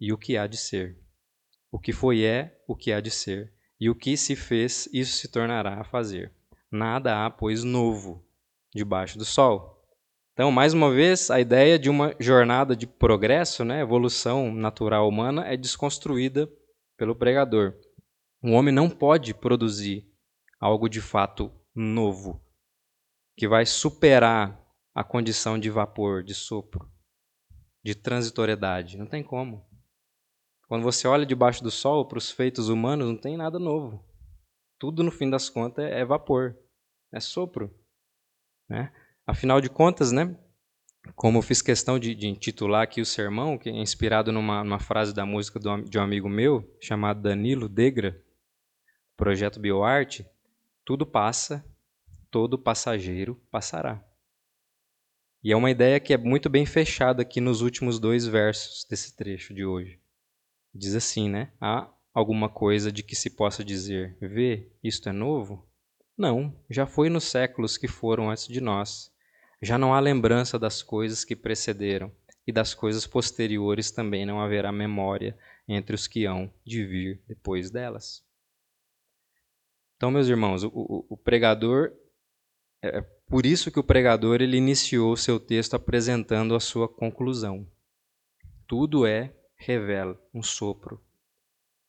e 0.00 0.12
o 0.12 0.18
que 0.18 0.36
há 0.36 0.46
de 0.46 0.56
ser. 0.56 0.98
O 1.70 1.78
que 1.78 1.92
foi 1.92 2.24
é 2.24 2.62
o 2.66 2.74
que 2.74 2.92
há 2.92 3.00
de 3.00 3.10
ser. 3.10 3.52
E 3.80 3.88
o 3.88 3.94
que 3.94 4.16
se 4.16 4.34
fez, 4.34 4.88
isso 4.92 5.12
se 5.16 5.28
tornará 5.28 5.80
a 5.80 5.84
fazer. 5.84 6.32
Nada 6.70 7.24
há, 7.24 7.30
pois, 7.30 7.62
novo 7.62 8.24
debaixo 8.74 9.16
do 9.16 9.24
sol. 9.24 9.78
Então, 10.32 10.52
mais 10.52 10.72
uma 10.72 10.90
vez, 10.90 11.30
a 11.30 11.40
ideia 11.40 11.78
de 11.78 11.90
uma 11.90 12.14
jornada 12.20 12.76
de 12.76 12.86
progresso, 12.86 13.64
né, 13.64 13.80
evolução 13.80 14.52
natural 14.52 15.08
humana, 15.08 15.46
é 15.46 15.56
desconstruída 15.56 16.48
pelo 16.96 17.16
pregador. 17.16 17.74
O 18.42 18.52
homem 18.52 18.72
não 18.72 18.88
pode 18.88 19.34
produzir 19.34 20.08
algo 20.60 20.88
de 20.88 21.00
fato 21.00 21.50
novo, 21.74 22.40
que 23.36 23.48
vai 23.48 23.66
superar 23.66 24.64
a 24.94 25.02
condição 25.02 25.58
de 25.58 25.70
vapor, 25.70 26.22
de 26.22 26.34
sopro, 26.34 26.88
de 27.84 27.94
transitoriedade. 27.94 28.96
Não 28.96 29.06
tem 29.06 29.22
como. 29.22 29.67
Quando 30.68 30.82
você 30.82 31.08
olha 31.08 31.24
debaixo 31.24 31.62
do 31.62 31.70
sol 31.70 32.06
para 32.06 32.18
os 32.18 32.30
feitos 32.30 32.68
humanos, 32.68 33.08
não 33.08 33.16
tem 33.16 33.38
nada 33.38 33.58
novo. 33.58 34.04
Tudo, 34.78 35.02
no 35.02 35.10
fim 35.10 35.30
das 35.30 35.48
contas, 35.48 35.86
é 35.86 36.04
vapor, 36.04 36.56
é 37.10 37.18
sopro. 37.18 37.74
Né? 38.68 38.92
Afinal 39.26 39.62
de 39.62 39.70
contas, 39.70 40.12
né, 40.12 40.38
como 41.16 41.38
eu 41.38 41.42
fiz 41.42 41.62
questão 41.62 41.98
de, 41.98 42.14
de, 42.14 42.28
intitular 42.28 42.82
aqui 42.82 43.00
o 43.00 43.06
sermão, 43.06 43.56
que 43.56 43.70
é 43.70 43.72
inspirado 43.72 44.30
numa, 44.30 44.62
numa 44.62 44.78
frase 44.78 45.14
da 45.14 45.24
música 45.24 45.58
do, 45.58 45.82
de 45.82 45.98
um 45.98 46.02
amigo 46.02 46.28
meu, 46.28 46.76
chamado 46.80 47.22
Danilo 47.22 47.66
Degra, 47.66 48.22
projeto 49.16 49.58
BioArte, 49.58 50.26
tudo 50.84 51.06
passa, 51.06 51.64
todo 52.30 52.58
passageiro 52.58 53.40
passará. 53.50 54.04
E 55.42 55.50
é 55.50 55.56
uma 55.56 55.70
ideia 55.70 55.98
que 55.98 56.12
é 56.12 56.18
muito 56.18 56.50
bem 56.50 56.66
fechada 56.66 57.22
aqui 57.22 57.40
nos 57.40 57.62
últimos 57.62 57.98
dois 57.98 58.26
versos 58.26 58.84
desse 58.84 59.16
trecho 59.16 59.54
de 59.54 59.64
hoje. 59.64 59.98
Diz 60.74 60.94
assim, 60.94 61.28
né? 61.28 61.52
Há 61.60 61.88
alguma 62.12 62.48
coisa 62.48 62.90
de 62.90 63.02
que 63.02 63.16
se 63.16 63.30
possa 63.30 63.64
dizer, 63.64 64.16
vê, 64.20 64.70
isto 64.82 65.08
é 65.08 65.12
novo? 65.12 65.68
Não, 66.16 66.54
já 66.68 66.86
foi 66.86 67.08
nos 67.08 67.24
séculos 67.24 67.76
que 67.76 67.86
foram 67.88 68.30
antes 68.30 68.48
de 68.48 68.60
nós. 68.60 69.12
Já 69.62 69.78
não 69.78 69.94
há 69.94 70.00
lembrança 70.00 70.58
das 70.58 70.82
coisas 70.82 71.24
que 71.24 71.36
precederam, 71.36 72.12
e 72.48 72.52
das 72.52 72.72
coisas 72.72 73.06
posteriores 73.06 73.90
também 73.90 74.24
não 74.24 74.40
haverá 74.40 74.72
memória 74.72 75.38
entre 75.68 75.94
os 75.94 76.06
que 76.06 76.24
hão 76.24 76.50
de 76.64 76.82
vir 76.82 77.22
depois 77.28 77.70
delas. 77.70 78.24
Então, 79.96 80.10
meus 80.10 80.28
irmãos, 80.28 80.64
o, 80.64 80.70
o, 80.74 81.06
o 81.10 81.16
pregador 81.16 81.92
é, 82.82 82.98
é 82.98 83.02
por 83.28 83.44
isso 83.44 83.70
que 83.70 83.78
o 83.78 83.84
pregador 83.84 84.40
ele 84.40 84.56
iniciou 84.56 85.14
seu 85.14 85.38
texto 85.38 85.74
apresentando 85.74 86.54
a 86.54 86.60
sua 86.60 86.88
conclusão. 86.88 87.70
Tudo 88.66 89.06
é 89.06 89.34
revela 89.58 90.18
um 90.32 90.42
sopro 90.42 91.00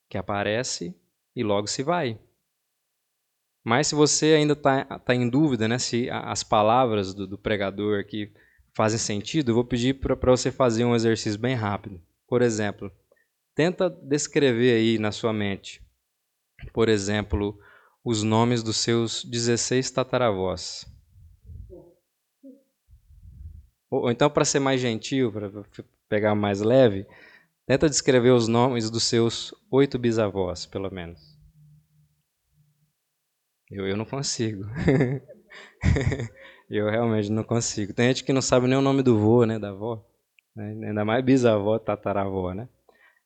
que 0.10 0.18
aparece 0.18 0.96
e 1.36 1.44
logo 1.44 1.68
se 1.68 1.84
vai. 1.84 2.20
Mas 3.64 3.88
se 3.88 3.96
você 3.96 4.34
ainda 4.34 4.54
está 4.54 4.84
tá 5.00 5.14
em 5.14 5.30
dúvida 5.30 5.68
né, 5.68 5.78
se 5.78 6.10
as 6.10 6.44
palavras 6.44 7.14
do, 7.14 7.28
do 7.28 7.38
pregador 7.38 8.00
aqui 8.00 8.34
fazem 8.74 8.98
sentido, 8.98 9.52
eu 9.52 9.56
vou 9.56 9.66
pedir 9.66 9.96
para 9.96 10.32
você 10.32 10.52
fazer 10.52 10.86
um 10.86 10.96
exercício 10.96 11.40
bem 11.40 11.56
rápido. 11.56 12.02
Por 12.28 12.42
exemplo, 12.42 12.92
tenta 13.54 13.90
descrever 13.90 14.74
aí 14.74 14.98
na 14.98 15.12
sua 15.12 15.34
mente, 15.34 15.82
por 16.74 16.90
exemplo, 16.90 17.60
os 18.04 18.24
nomes 18.24 18.64
dos 18.64 18.78
seus 18.78 19.24
16 19.26 19.92
tataravós. 19.92 20.86
Ou, 23.90 24.04
ou 24.04 24.12
então, 24.12 24.30
para 24.30 24.46
ser 24.46 24.60
mais 24.60 24.80
gentil, 24.80 25.32
pegar 26.08 26.36
mais 26.36 26.62
leve, 26.62 27.06
tenta 27.70 27.88
descrever 27.88 28.32
os 28.32 28.48
nomes 28.48 28.90
dos 28.90 29.04
seus 29.04 29.54
oito 29.70 30.00
bisavós, 30.00 30.66
pelo 30.66 30.92
menos. 30.92 31.38
Eu, 33.70 33.88
eu 33.88 33.96
não 33.96 34.06
consigo. 34.06 34.64
eu 36.68 36.90
realmente 36.90 37.32
não 37.32 37.44
consigo. 37.44 37.94
Tem 37.94 38.08
gente 38.08 38.24
que 38.24 38.34
não 38.34 38.42
sabe 38.42 38.66
nem 38.66 38.76
o 38.76 38.82
nome 38.82 39.04
do 39.04 39.20
vô, 39.20 39.46
né, 39.46 39.60
da 39.60 39.70
avó. 39.70 40.04
Né? 40.56 40.88
Ainda 40.88 41.06
mais 41.06 41.24
bisavó, 41.24 41.78
tataravó, 41.78 42.56
né? 42.56 42.68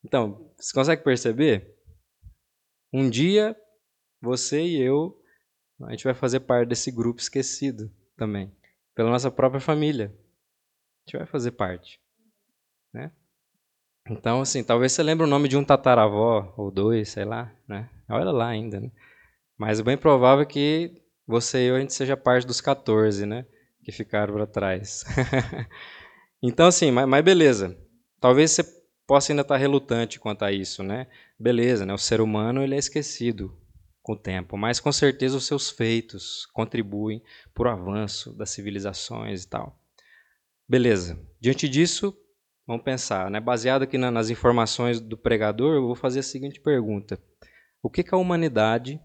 Então, 0.04 0.52
você 0.58 0.74
consegue 0.74 1.02
perceber? 1.02 1.74
Um 2.92 3.08
dia, 3.08 3.56
você 4.20 4.60
e 4.60 4.78
eu, 4.78 5.18
a 5.84 5.92
gente 5.92 6.04
vai 6.04 6.12
fazer 6.12 6.40
parte 6.40 6.68
desse 6.68 6.90
grupo 6.90 7.18
esquecido 7.18 7.90
também. 8.14 8.54
Pela 8.94 9.08
nossa 9.08 9.30
própria 9.30 9.58
família. 9.58 10.14
A 10.14 11.10
gente 11.10 11.16
vai 11.16 11.26
fazer 11.26 11.52
parte. 11.52 11.98
Né? 12.92 13.10
Então, 14.08 14.42
assim, 14.42 14.62
talvez 14.62 14.92
você 14.92 15.02
lembre 15.02 15.24
o 15.24 15.28
nome 15.28 15.48
de 15.48 15.56
um 15.56 15.64
tataravó, 15.64 16.52
ou 16.56 16.70
dois, 16.70 17.08
sei 17.08 17.24
lá, 17.24 17.50
né? 17.66 17.88
Olha 18.08 18.30
lá 18.30 18.48
ainda, 18.48 18.78
né? 18.78 18.90
Mas 19.56 19.80
é 19.80 19.82
bem 19.82 19.96
provável 19.96 20.44
que 20.44 21.00
você 21.26 21.64
e 21.64 21.68
eu, 21.68 21.76
a 21.76 21.80
gente 21.80 21.94
seja 21.94 22.16
parte 22.16 22.46
dos 22.46 22.60
14, 22.60 23.24
né? 23.24 23.46
Que 23.82 23.90
ficaram 23.90 24.34
para 24.34 24.46
trás. 24.46 25.04
então, 26.42 26.66
assim, 26.66 26.90
mas, 26.90 27.08
mas, 27.08 27.24
beleza. 27.24 27.78
Talvez 28.20 28.50
você 28.50 28.64
possa 29.06 29.32
ainda 29.32 29.42
estar 29.42 29.56
relutante 29.56 30.20
quanto 30.20 30.44
a 30.44 30.52
isso, 30.52 30.82
né? 30.82 31.06
Beleza, 31.38 31.86
né? 31.86 31.94
O 31.94 31.98
ser 31.98 32.20
humano, 32.20 32.62
ele 32.62 32.74
é 32.74 32.78
esquecido 32.78 33.56
com 34.02 34.12
o 34.12 34.18
tempo, 34.18 34.58
mas 34.58 34.80
com 34.80 34.92
certeza 34.92 35.38
os 35.38 35.46
seus 35.46 35.70
feitos 35.70 36.44
contribuem 36.52 37.22
para 37.54 37.70
o 37.70 37.72
avanço 37.72 38.34
das 38.34 38.50
civilizações 38.50 39.44
e 39.44 39.48
tal. 39.48 39.78
Beleza. 40.68 41.18
Diante 41.40 41.66
disso, 41.66 42.14
vamos 42.66 42.82
pensar, 42.82 43.30
né? 43.30 43.40
Baseado 43.40 43.82
aqui 43.82 43.98
na, 43.98 44.10
nas 44.10 44.30
informações 44.30 45.00
do 45.00 45.16
pregador, 45.16 45.74
eu 45.74 45.86
vou 45.86 45.94
fazer 45.94 46.20
a 46.20 46.22
seguinte 46.22 46.60
pergunta: 46.60 47.22
O 47.82 47.90
que, 47.90 48.02
que 48.02 48.14
a 48.14 48.18
humanidade 48.18 49.00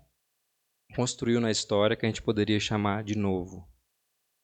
construiu 0.95 1.39
na 1.39 1.51
história 1.51 1.95
que 1.95 2.05
a 2.05 2.09
gente 2.09 2.21
poderia 2.21 2.59
chamar 2.59 3.03
de 3.03 3.15
novo. 3.17 3.67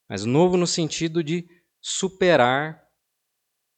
Mas 0.07 0.25
novo 0.25 0.57
no 0.57 0.67
sentido 0.67 1.23
de 1.23 1.47
superar, 1.81 2.83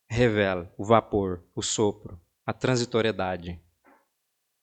revela 0.09 0.73
o 0.77 0.85
vapor, 0.85 1.45
o 1.55 1.61
sopro, 1.61 2.21
a 2.45 2.53
transitoriedade, 2.53 3.61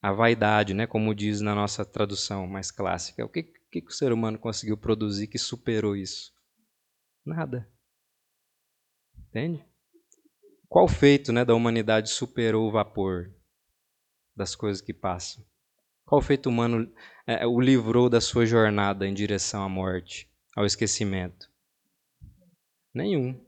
a 0.02 0.12
vaidade, 0.12 0.74
né, 0.74 0.86
como 0.86 1.14
diz 1.14 1.40
na 1.40 1.54
nossa 1.54 1.84
tradução 1.84 2.46
mais 2.46 2.70
clássica. 2.70 3.24
O 3.24 3.28
que, 3.28 3.42
que, 3.42 3.80
que 3.80 3.88
o 3.88 3.94
ser 3.94 4.12
humano 4.12 4.38
conseguiu 4.38 4.76
produzir 4.76 5.26
que 5.26 5.38
superou 5.38 5.96
isso? 5.96 6.32
Nada. 7.24 7.70
Entende? 9.16 9.64
Qual 10.74 10.88
feito 10.88 11.32
né, 11.32 11.44
da 11.44 11.54
humanidade 11.54 12.10
superou 12.10 12.66
o 12.66 12.72
vapor 12.72 13.32
das 14.34 14.56
coisas 14.56 14.82
que 14.82 14.92
passam? 14.92 15.46
Qual 16.04 16.20
feito 16.20 16.48
humano 16.48 16.92
é, 17.24 17.46
o 17.46 17.60
livrou 17.60 18.10
da 18.10 18.20
sua 18.20 18.44
jornada 18.44 19.06
em 19.06 19.14
direção 19.14 19.62
à 19.62 19.68
morte, 19.68 20.28
ao 20.56 20.66
esquecimento? 20.66 21.48
Nenhum. 22.92 23.40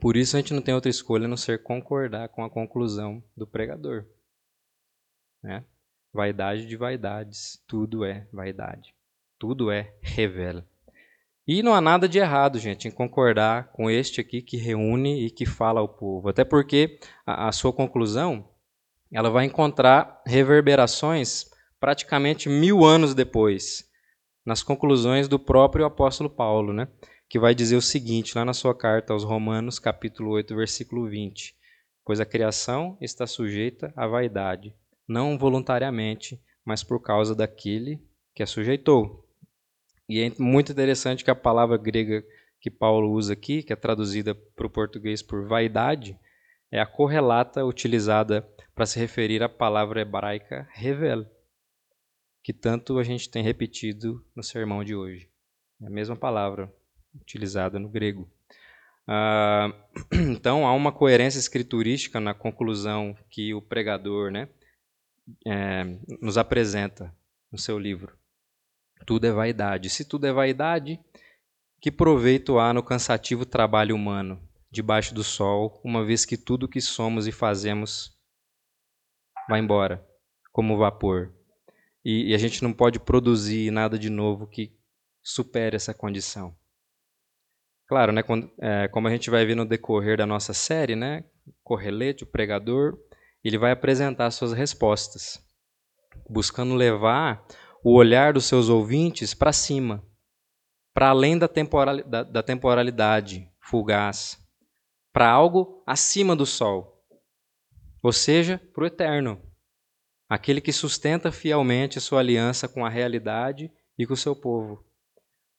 Por 0.00 0.16
isso 0.16 0.36
a 0.36 0.40
gente 0.40 0.54
não 0.54 0.62
tem 0.62 0.72
outra 0.72 0.88
escolha 0.88 1.24
a 1.24 1.28
não 1.28 1.36
ser 1.36 1.64
concordar 1.64 2.28
com 2.28 2.44
a 2.44 2.50
conclusão 2.50 3.20
do 3.36 3.44
pregador. 3.44 4.06
Né? 5.42 5.64
Vaidade 6.12 6.64
de 6.68 6.76
vaidades, 6.76 7.60
tudo 7.66 8.04
é 8.04 8.28
vaidade. 8.32 8.94
Tudo 9.36 9.68
é 9.68 9.98
revela. 10.00 10.64
E 11.46 11.62
não 11.62 11.74
há 11.74 11.80
nada 11.80 12.08
de 12.08 12.18
errado, 12.18 12.58
gente, 12.58 12.88
em 12.88 12.90
concordar 12.90 13.70
com 13.72 13.90
este 13.90 14.20
aqui 14.20 14.40
que 14.40 14.56
reúne 14.56 15.26
e 15.26 15.30
que 15.30 15.44
fala 15.44 15.80
ao 15.80 15.88
povo. 15.88 16.28
Até 16.28 16.44
porque 16.44 16.98
a, 17.26 17.48
a 17.48 17.52
sua 17.52 17.72
conclusão 17.72 18.48
ela 19.12 19.30
vai 19.30 19.44
encontrar 19.44 20.22
reverberações 20.26 21.44
praticamente 21.78 22.48
mil 22.48 22.84
anos 22.84 23.14
depois, 23.14 23.84
nas 24.44 24.62
conclusões 24.62 25.28
do 25.28 25.38
próprio 25.38 25.84
apóstolo 25.84 26.30
Paulo, 26.30 26.72
né? 26.72 26.88
que 27.28 27.38
vai 27.38 27.54
dizer 27.54 27.76
o 27.76 27.82
seguinte, 27.82 28.36
lá 28.36 28.44
na 28.44 28.52
sua 28.52 28.74
carta 28.74 29.12
aos 29.12 29.24
Romanos, 29.24 29.78
capítulo 29.78 30.30
8, 30.30 30.54
versículo 30.54 31.08
20. 31.08 31.54
Pois 32.04 32.20
a 32.20 32.24
criação 32.26 32.96
está 33.00 33.26
sujeita 33.26 33.92
à 33.96 34.06
vaidade, 34.06 34.74
não 35.08 35.38
voluntariamente, 35.38 36.40
mas 36.64 36.82
por 36.82 37.00
causa 37.00 37.34
daquele 37.34 38.00
que 38.34 38.42
a 38.42 38.46
sujeitou. 38.46 39.23
E 40.08 40.20
é 40.20 40.32
muito 40.38 40.72
interessante 40.72 41.24
que 41.24 41.30
a 41.30 41.34
palavra 41.34 41.76
grega 41.76 42.24
que 42.60 42.70
Paulo 42.70 43.10
usa 43.10 43.34
aqui, 43.34 43.62
que 43.62 43.72
é 43.72 43.76
traduzida 43.76 44.34
para 44.34 44.66
o 44.66 44.70
português 44.70 45.22
por 45.22 45.46
vaidade, 45.46 46.18
é 46.70 46.80
a 46.80 46.86
correlata 46.86 47.64
utilizada 47.64 48.42
para 48.74 48.86
se 48.86 48.98
referir 48.98 49.42
à 49.42 49.48
palavra 49.48 50.00
hebraica 50.00 50.66
revel, 50.72 51.26
que 52.42 52.52
tanto 52.52 52.98
a 52.98 53.04
gente 53.04 53.30
tem 53.30 53.42
repetido 53.42 54.24
no 54.34 54.42
sermão 54.42 54.82
de 54.82 54.94
hoje. 54.94 55.28
É 55.82 55.86
a 55.86 55.90
mesma 55.90 56.16
palavra 56.16 56.72
utilizada 57.14 57.78
no 57.78 57.88
grego. 57.88 58.28
Ah, 59.06 59.72
então, 60.12 60.66
há 60.66 60.72
uma 60.72 60.90
coerência 60.90 61.38
escriturística 61.38 62.18
na 62.18 62.34
conclusão 62.34 63.16
que 63.30 63.54
o 63.54 63.62
pregador 63.62 64.30
né, 64.30 64.48
é, 65.46 65.84
nos 66.20 66.38
apresenta 66.38 67.14
no 67.52 67.58
seu 67.58 67.78
livro. 67.78 68.16
Tudo 69.06 69.26
é 69.26 69.32
vaidade. 69.32 69.90
Se 69.90 70.04
tudo 70.04 70.26
é 70.26 70.32
vaidade, 70.32 70.98
que 71.80 71.90
proveito 71.90 72.58
há 72.58 72.72
no 72.72 72.82
cansativo 72.82 73.44
trabalho 73.44 73.94
humano, 73.94 74.40
debaixo 74.70 75.14
do 75.14 75.22
sol, 75.22 75.80
uma 75.84 76.04
vez 76.04 76.24
que 76.24 76.36
tudo 76.36 76.68
que 76.68 76.80
somos 76.80 77.26
e 77.26 77.32
fazemos 77.32 78.12
vai 79.48 79.60
embora, 79.60 80.04
como 80.52 80.78
vapor. 80.78 81.32
E, 82.04 82.30
e, 82.30 82.34
a 82.34 82.38
gente 82.38 82.62
não 82.62 82.72
pode 82.72 82.98
produzir 82.98 83.70
nada 83.70 83.98
de 83.98 84.10
novo 84.10 84.46
que 84.46 84.76
supere 85.22 85.76
essa 85.76 85.94
condição. 85.94 86.56
Claro, 87.86 88.12
né, 88.12 88.22
quando, 88.22 88.50
é, 88.58 88.88
como 88.88 89.08
a 89.08 89.10
gente 89.10 89.30
vai 89.30 89.44
ver 89.44 89.54
no 89.54 89.66
decorrer 89.66 90.16
da 90.16 90.26
nossa 90.26 90.54
série, 90.54 90.96
né, 90.96 91.24
Correlete, 91.62 92.24
o 92.24 92.26
pregador, 92.26 92.98
ele 93.42 93.58
vai 93.58 93.72
apresentar 93.72 94.30
suas 94.30 94.52
respostas, 94.52 95.38
buscando 96.28 96.74
levar 96.74 97.46
o 97.84 97.92
olhar 97.92 98.32
dos 98.32 98.46
seus 98.46 98.70
ouvintes 98.70 99.34
para 99.34 99.52
cima, 99.52 100.02
para 100.94 101.10
além 101.10 101.36
da, 101.36 101.46
temporal, 101.46 102.02
da, 102.02 102.22
da 102.22 102.42
temporalidade 102.42 103.46
fugaz, 103.60 104.42
para 105.12 105.30
algo 105.30 105.82
acima 105.86 106.34
do 106.34 106.46
sol, 106.46 107.04
ou 108.02 108.10
seja, 108.10 108.58
para 108.72 108.84
o 108.84 108.86
eterno, 108.86 109.38
aquele 110.26 110.62
que 110.62 110.72
sustenta 110.72 111.30
fielmente 111.30 112.00
sua 112.00 112.20
aliança 112.20 112.66
com 112.66 112.86
a 112.86 112.88
realidade 112.88 113.70
e 113.98 114.06
com 114.06 114.14
o 114.14 114.16
seu 114.16 114.34
povo. 114.34 114.82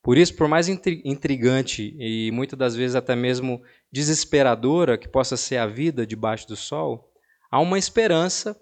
Por 0.02 0.18
isso, 0.18 0.36
por 0.36 0.48
mais 0.48 0.68
intrigante 0.68 1.96
e 2.00 2.32
muitas 2.32 2.58
das 2.58 2.76
vezes 2.76 2.96
até 2.96 3.16
mesmo 3.16 3.62
desesperadora 3.92 4.98
que 4.98 5.08
possa 5.08 5.38
ser 5.38 5.58
a 5.58 5.68
vida 5.68 6.08
debaixo 6.08 6.48
do 6.48 6.56
sol, 6.56 7.14
há 7.52 7.60
uma 7.60 7.78
esperança 7.78 8.60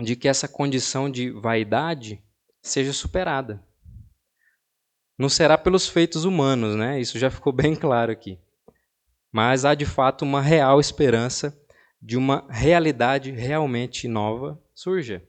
de 0.00 0.16
que 0.16 0.26
essa 0.26 0.48
condição 0.48 1.08
de 1.08 1.30
vaidade 1.30 2.20
seja 2.62 2.92
superada. 2.92 3.64
Não 5.18 5.28
será 5.28 5.58
pelos 5.58 5.88
feitos 5.88 6.24
humanos, 6.24 6.76
né? 6.76 7.00
Isso 7.00 7.18
já 7.18 7.30
ficou 7.30 7.52
bem 7.54 7.74
claro 7.74 8.10
aqui 8.10 8.38
mas 9.32 9.64
há 9.64 9.74
de 9.74 9.86
fato 9.86 10.22
uma 10.22 10.40
real 10.40 10.80
esperança 10.80 11.56
de 12.02 12.16
uma 12.16 12.46
realidade 12.50 13.30
realmente 13.30 14.08
nova 14.08 14.60
surja. 14.74 15.22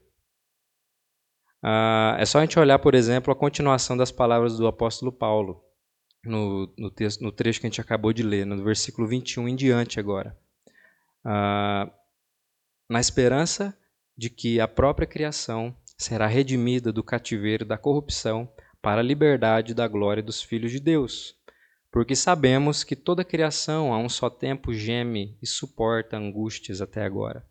Ah, 1.62 2.16
é 2.18 2.24
só 2.24 2.38
a 2.38 2.40
gente 2.40 2.58
olhar, 2.58 2.78
por 2.78 2.94
exemplo, 2.94 3.32
a 3.32 3.36
continuação 3.36 3.96
das 3.96 4.10
palavras 4.10 4.56
do 4.56 4.66
apóstolo 4.66 5.12
Paulo, 5.12 5.62
no, 6.24 6.72
no, 6.76 6.90
texto, 6.90 7.22
no 7.22 7.30
trecho 7.30 7.60
que 7.60 7.66
a 7.66 7.70
gente 7.70 7.80
acabou 7.80 8.12
de 8.12 8.22
ler, 8.22 8.44
no 8.44 8.62
versículo 8.64 9.06
21 9.06 9.48
em 9.48 9.54
diante 9.56 10.00
agora. 10.00 10.36
Ah, 11.24 11.92
na 12.88 12.98
esperança 12.98 13.76
de 14.16 14.28
que 14.28 14.60
a 14.60 14.66
própria 14.66 15.06
criação 15.06 15.76
será 16.02 16.26
redimida 16.26 16.92
do 16.92 17.02
cativeiro 17.02 17.64
da 17.64 17.78
corrupção 17.78 18.52
para 18.80 19.00
a 19.00 19.04
liberdade 19.04 19.74
da 19.74 19.86
glória 19.86 20.22
dos 20.22 20.42
filhos 20.42 20.72
de 20.72 20.80
Deus 20.80 21.40
porque 21.92 22.16
sabemos 22.16 22.82
que 22.82 22.96
toda 22.96 23.20
a 23.20 23.24
criação 23.24 23.92
a 23.92 23.98
um 23.98 24.08
só 24.08 24.30
tempo 24.30 24.72
geme 24.72 25.36
e 25.42 25.46
suporta 25.46 26.16
angústias 26.16 26.80
até 26.80 27.04
agora. 27.04 27.46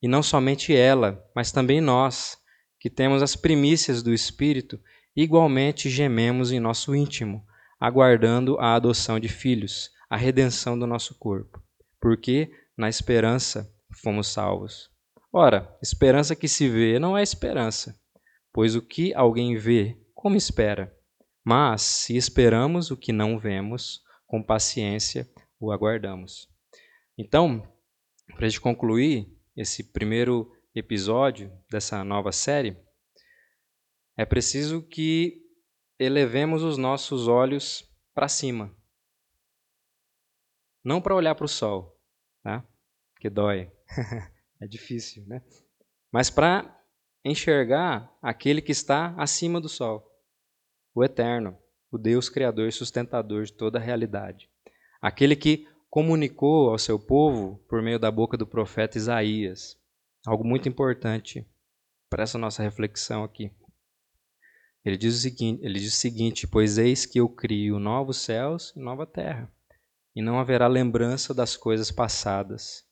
E 0.00 0.06
não 0.06 0.22
somente 0.22 0.74
ela, 0.74 1.22
mas 1.34 1.50
também 1.50 1.80
nós, 1.80 2.38
que 2.78 2.88
temos 2.88 3.20
as 3.20 3.34
primícias 3.34 4.00
do 4.00 4.14
Espírito, 4.14 4.80
igualmente 5.14 5.90
gememos 5.90 6.52
em 6.52 6.60
nosso 6.60 6.94
íntimo, 6.94 7.44
aguardando 7.80 8.56
a 8.60 8.76
adoção 8.76 9.18
de 9.18 9.28
filhos, 9.28 9.90
a 10.08 10.16
redenção 10.16 10.78
do 10.78 10.86
nosso 10.86 11.16
corpo. 11.18 11.60
Porque, 12.00 12.52
na 12.76 12.88
esperança, 12.88 13.68
fomos 13.92 14.28
salvos. 14.28 14.89
Ora, 15.32 15.78
esperança 15.80 16.34
que 16.34 16.48
se 16.48 16.68
vê 16.68 16.98
não 16.98 17.16
é 17.16 17.22
esperança, 17.22 17.96
pois 18.52 18.74
o 18.74 18.82
que 18.82 19.14
alguém 19.14 19.56
vê, 19.56 19.96
como 20.12 20.36
espera? 20.36 20.92
Mas, 21.44 21.82
se 21.82 22.16
esperamos 22.16 22.90
o 22.90 22.96
que 22.96 23.12
não 23.12 23.38
vemos, 23.38 24.02
com 24.26 24.42
paciência 24.42 25.30
o 25.60 25.70
aguardamos. 25.70 26.48
Então, 27.16 27.62
para 28.34 28.46
a 28.46 28.48
gente 28.48 28.60
concluir 28.60 29.28
esse 29.56 29.92
primeiro 29.92 30.50
episódio 30.74 31.52
dessa 31.70 32.02
nova 32.02 32.32
série, 32.32 32.76
é 34.16 34.24
preciso 34.24 34.82
que 34.82 35.40
elevemos 35.96 36.64
os 36.64 36.76
nossos 36.76 37.28
olhos 37.28 37.88
para 38.12 38.26
cima. 38.26 38.76
Não 40.84 41.00
para 41.00 41.14
olhar 41.14 41.36
para 41.36 41.44
o 41.44 41.48
sol, 41.48 41.96
tá? 42.42 42.66
Que 43.20 43.30
dói. 43.30 43.70
é 44.60 44.66
difícil, 44.66 45.24
né? 45.26 45.42
Mas 46.12 46.28
para 46.28 46.78
enxergar 47.24 48.12
aquele 48.20 48.60
que 48.60 48.72
está 48.72 49.14
acima 49.16 49.60
do 49.60 49.68
sol, 49.68 50.06
o 50.94 51.04
eterno, 51.04 51.56
o 51.90 51.98
Deus 51.98 52.28
criador 52.28 52.68
e 52.68 52.72
sustentador 52.72 53.44
de 53.44 53.52
toda 53.52 53.78
a 53.78 53.82
realidade. 53.82 54.48
Aquele 55.00 55.34
que 55.34 55.66
comunicou 55.88 56.70
ao 56.70 56.78
seu 56.78 56.98
povo 56.98 57.58
por 57.68 57.82
meio 57.82 57.98
da 57.98 58.10
boca 58.10 58.36
do 58.36 58.46
profeta 58.46 58.96
Isaías, 58.96 59.76
algo 60.26 60.44
muito 60.44 60.68
importante 60.68 61.46
para 62.08 62.22
essa 62.22 62.38
nossa 62.38 62.62
reflexão 62.62 63.24
aqui. 63.24 63.52
Ele 64.84 64.96
diz 64.96 65.14
o 65.16 65.18
seguinte, 65.18 65.60
ele 65.62 65.78
diz 65.78 65.92
o 65.92 65.96
seguinte: 65.96 66.46
Pois 66.46 66.78
eis 66.78 67.04
que 67.04 67.20
eu 67.20 67.28
crio 67.28 67.78
novos 67.78 68.18
céus 68.18 68.72
e 68.76 68.80
nova 68.80 69.06
terra, 69.06 69.52
e 70.14 70.22
não 70.22 70.38
haverá 70.38 70.66
lembrança 70.66 71.34
das 71.34 71.56
coisas 71.56 71.90
passadas, 71.90 72.84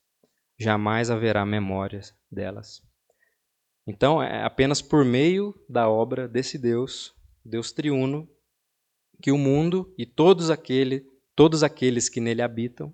jamais 0.59 1.09
haverá 1.09 1.45
memória 1.45 2.01
delas. 2.29 2.81
Então, 3.87 4.21
é 4.21 4.43
apenas 4.43 4.81
por 4.81 5.05
meio 5.05 5.55
da 5.67 5.89
obra 5.89 6.27
desse 6.27 6.57
Deus, 6.57 7.15
Deus 7.43 7.71
triuno, 7.71 8.29
que 9.21 9.31
o 9.31 9.37
mundo 9.37 9.93
e 9.97 10.05
todos, 10.05 10.49
aquele, 10.49 11.05
todos 11.35 11.63
aqueles 11.63 12.09
que 12.09 12.19
nele 12.19 12.41
habitam 12.41 12.93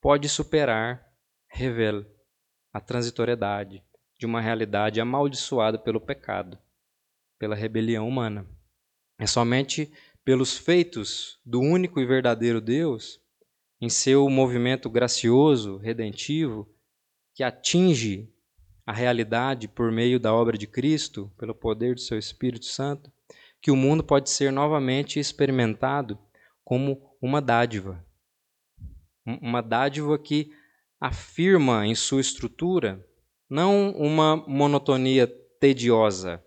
pode 0.00 0.28
superar, 0.28 1.06
revela 1.48 2.06
a 2.72 2.80
transitoriedade 2.80 3.82
de 4.18 4.24
uma 4.24 4.40
realidade 4.40 5.00
amaldiçoada 5.00 5.78
pelo 5.78 6.00
pecado, 6.00 6.58
pela 7.38 7.56
rebelião 7.56 8.08
humana. 8.08 8.46
É 9.18 9.26
somente 9.26 9.92
pelos 10.24 10.56
feitos 10.56 11.40
do 11.44 11.60
único 11.60 12.00
e 12.00 12.06
verdadeiro 12.06 12.60
Deus, 12.60 13.20
em 13.80 13.88
seu 13.88 14.28
movimento 14.28 14.88
gracioso, 14.88 15.76
redentivo, 15.78 16.68
que 17.40 17.44
atinge 17.44 18.30
a 18.84 18.92
realidade 18.92 19.66
por 19.66 19.90
meio 19.90 20.20
da 20.20 20.30
obra 20.30 20.58
de 20.58 20.66
Cristo, 20.66 21.32
pelo 21.38 21.54
poder 21.54 21.94
do 21.94 22.00
seu 22.02 22.18
Espírito 22.18 22.66
Santo, 22.66 23.10
que 23.62 23.70
o 23.70 23.76
mundo 23.76 24.04
pode 24.04 24.28
ser 24.28 24.52
novamente 24.52 25.18
experimentado 25.18 26.18
como 26.62 27.16
uma 27.18 27.40
dádiva. 27.40 28.04
Uma 29.24 29.62
dádiva 29.62 30.18
que 30.18 30.52
afirma 31.00 31.86
em 31.86 31.94
sua 31.94 32.20
estrutura 32.20 33.02
não 33.48 33.92
uma 33.92 34.36
monotonia 34.36 35.26
tediosa 35.58 36.44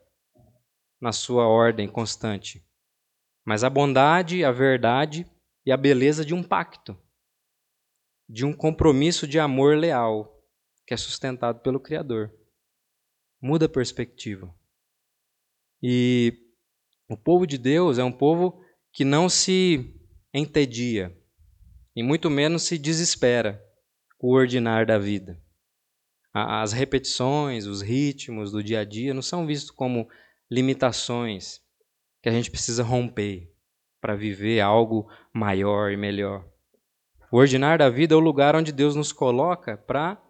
na 1.01 1.11
sua 1.11 1.47
ordem 1.47 1.87
constante, 1.87 2.63
mas 3.43 3.63
a 3.63 3.69
bondade, 3.69 4.45
a 4.45 4.51
verdade 4.51 5.25
e 5.65 5.71
a 5.71 5.75
beleza 5.75 6.23
de 6.23 6.35
um 6.35 6.43
pacto, 6.43 6.95
de 8.29 8.45
um 8.45 8.53
compromisso 8.53 9.25
de 9.25 9.39
amor 9.39 9.75
leal 9.75 10.32
que 10.85 10.93
é 10.93 10.97
sustentado 10.97 11.61
pelo 11.61 11.79
Criador. 11.79 12.33
Muda 13.41 13.65
a 13.65 13.69
perspectiva. 13.69 14.53
E 15.81 16.33
o 17.09 17.17
povo 17.17 17.45
de 17.45 17.57
Deus 17.57 17.97
é 17.97 18.03
um 18.03 18.11
povo 18.11 18.63
que 18.91 19.03
não 19.03 19.27
se 19.27 19.99
entedia 20.33 21.15
e 21.95 22.01
muito 22.01 22.29
menos 22.29 22.63
se 22.63 22.77
desespera 22.77 23.63
com 24.17 24.27
o 24.27 24.33
ordinário 24.33 24.87
da 24.87 24.97
vida. 24.97 25.41
As 26.33 26.71
repetições, 26.71 27.67
os 27.67 27.81
ritmos 27.81 28.51
do 28.51 28.63
dia 28.63 28.79
a 28.79 28.85
dia 28.85 29.13
não 29.13 29.21
são 29.21 29.45
vistos 29.45 29.69
como 29.69 30.07
limitações 30.49 31.61
que 32.21 32.29
a 32.29 32.31
gente 32.31 32.49
precisa 32.49 32.81
romper 32.81 33.51
para 34.01 34.15
viver 34.15 34.59
algo 34.59 35.07
maior 35.33 35.91
e 35.91 35.97
melhor. 35.97 36.47
O 37.31 37.37
ordinário 37.37 37.79
da 37.79 37.89
vida 37.89 38.15
é 38.15 38.17
o 38.17 38.21
lugar 38.21 38.55
onde 38.55 38.71
Deus 38.71 38.95
nos 38.95 39.11
coloca 39.11 39.77
para 39.77 40.21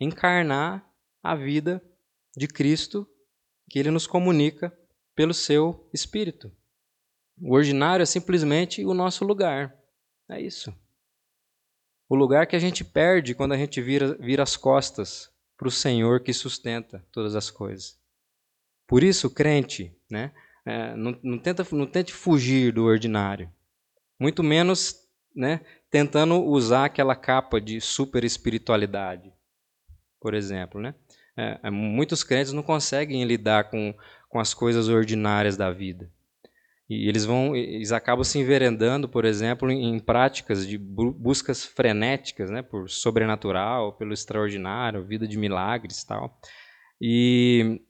encarnar 0.00 0.88
a 1.22 1.34
vida 1.34 1.82
de 2.36 2.46
Cristo 2.46 3.08
que 3.68 3.78
ele 3.78 3.90
nos 3.90 4.06
comunica 4.06 4.76
pelo 5.14 5.34
seu 5.34 5.88
Espírito. 5.92 6.50
O 7.40 7.54
ordinário 7.54 8.02
é 8.02 8.06
simplesmente 8.06 8.84
o 8.84 8.94
nosso 8.94 9.24
lugar. 9.24 9.76
É 10.28 10.40
isso. 10.40 10.74
O 12.08 12.14
lugar 12.14 12.46
que 12.46 12.56
a 12.56 12.58
gente 12.58 12.84
perde 12.84 13.34
quando 13.34 13.52
a 13.52 13.56
gente 13.56 13.80
vira, 13.82 14.14
vira 14.14 14.42
as 14.42 14.56
costas 14.56 15.30
para 15.56 15.68
o 15.68 15.72
Senhor 15.72 16.20
que 16.20 16.32
sustenta 16.32 17.04
todas 17.12 17.34
as 17.34 17.50
coisas. 17.50 17.98
Por 18.86 19.02
isso, 19.02 19.28
crente, 19.28 19.94
né, 20.10 20.32
é, 20.64 20.96
não, 20.96 21.18
não, 21.22 21.38
tenta, 21.38 21.66
não 21.72 21.86
tente 21.86 22.12
fugir 22.12 22.72
do 22.72 22.84
ordinário. 22.84 23.52
Muito 24.18 24.42
menos 24.42 24.96
né, 25.34 25.60
tentando 25.90 26.42
usar 26.42 26.86
aquela 26.86 27.14
capa 27.14 27.60
de 27.60 27.80
super 27.80 28.24
espiritualidade 28.24 29.32
por 30.20 30.34
exemplo. 30.34 30.80
Né? 30.80 30.94
É, 31.36 31.60
é, 31.64 31.70
muitos 31.70 32.24
crentes 32.24 32.52
não 32.52 32.62
conseguem 32.62 33.24
lidar 33.24 33.70
com, 33.70 33.94
com 34.28 34.40
as 34.40 34.52
coisas 34.52 34.88
ordinárias 34.88 35.56
da 35.56 35.70
vida. 35.70 36.10
E 36.88 37.06
eles 37.06 37.24
vão, 37.26 37.54
eles 37.54 37.92
acabam 37.92 38.24
se 38.24 38.38
enverendando, 38.38 39.08
por 39.08 39.26
exemplo, 39.26 39.70
em, 39.70 39.98
práticas 39.98 40.66
de 40.66 40.78
buscas 40.78 41.62
frenéticas, 41.62 42.50
né, 42.50 42.62
por 42.62 42.88
sobrenatural, 42.88 43.92
pelo 43.92 44.14
extraordinário, 44.14 45.04
vida 45.04 45.28
de 45.28 45.36
milagres, 45.36 46.02
tal. 46.02 46.40
E, 46.98 47.82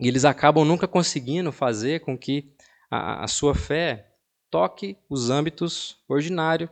e 0.00 0.08
eles 0.08 0.24
acabam 0.24 0.64
nunca 0.64 0.88
conseguindo 0.88 1.52
fazer 1.52 2.00
com 2.00 2.16
que 2.16 2.54
a, 2.90 3.24
a 3.24 3.28
sua 3.28 3.54
fé 3.54 4.14
toque 4.50 4.96
os 5.08 5.28
âmbitos 5.28 6.02
ordinários 6.08 6.70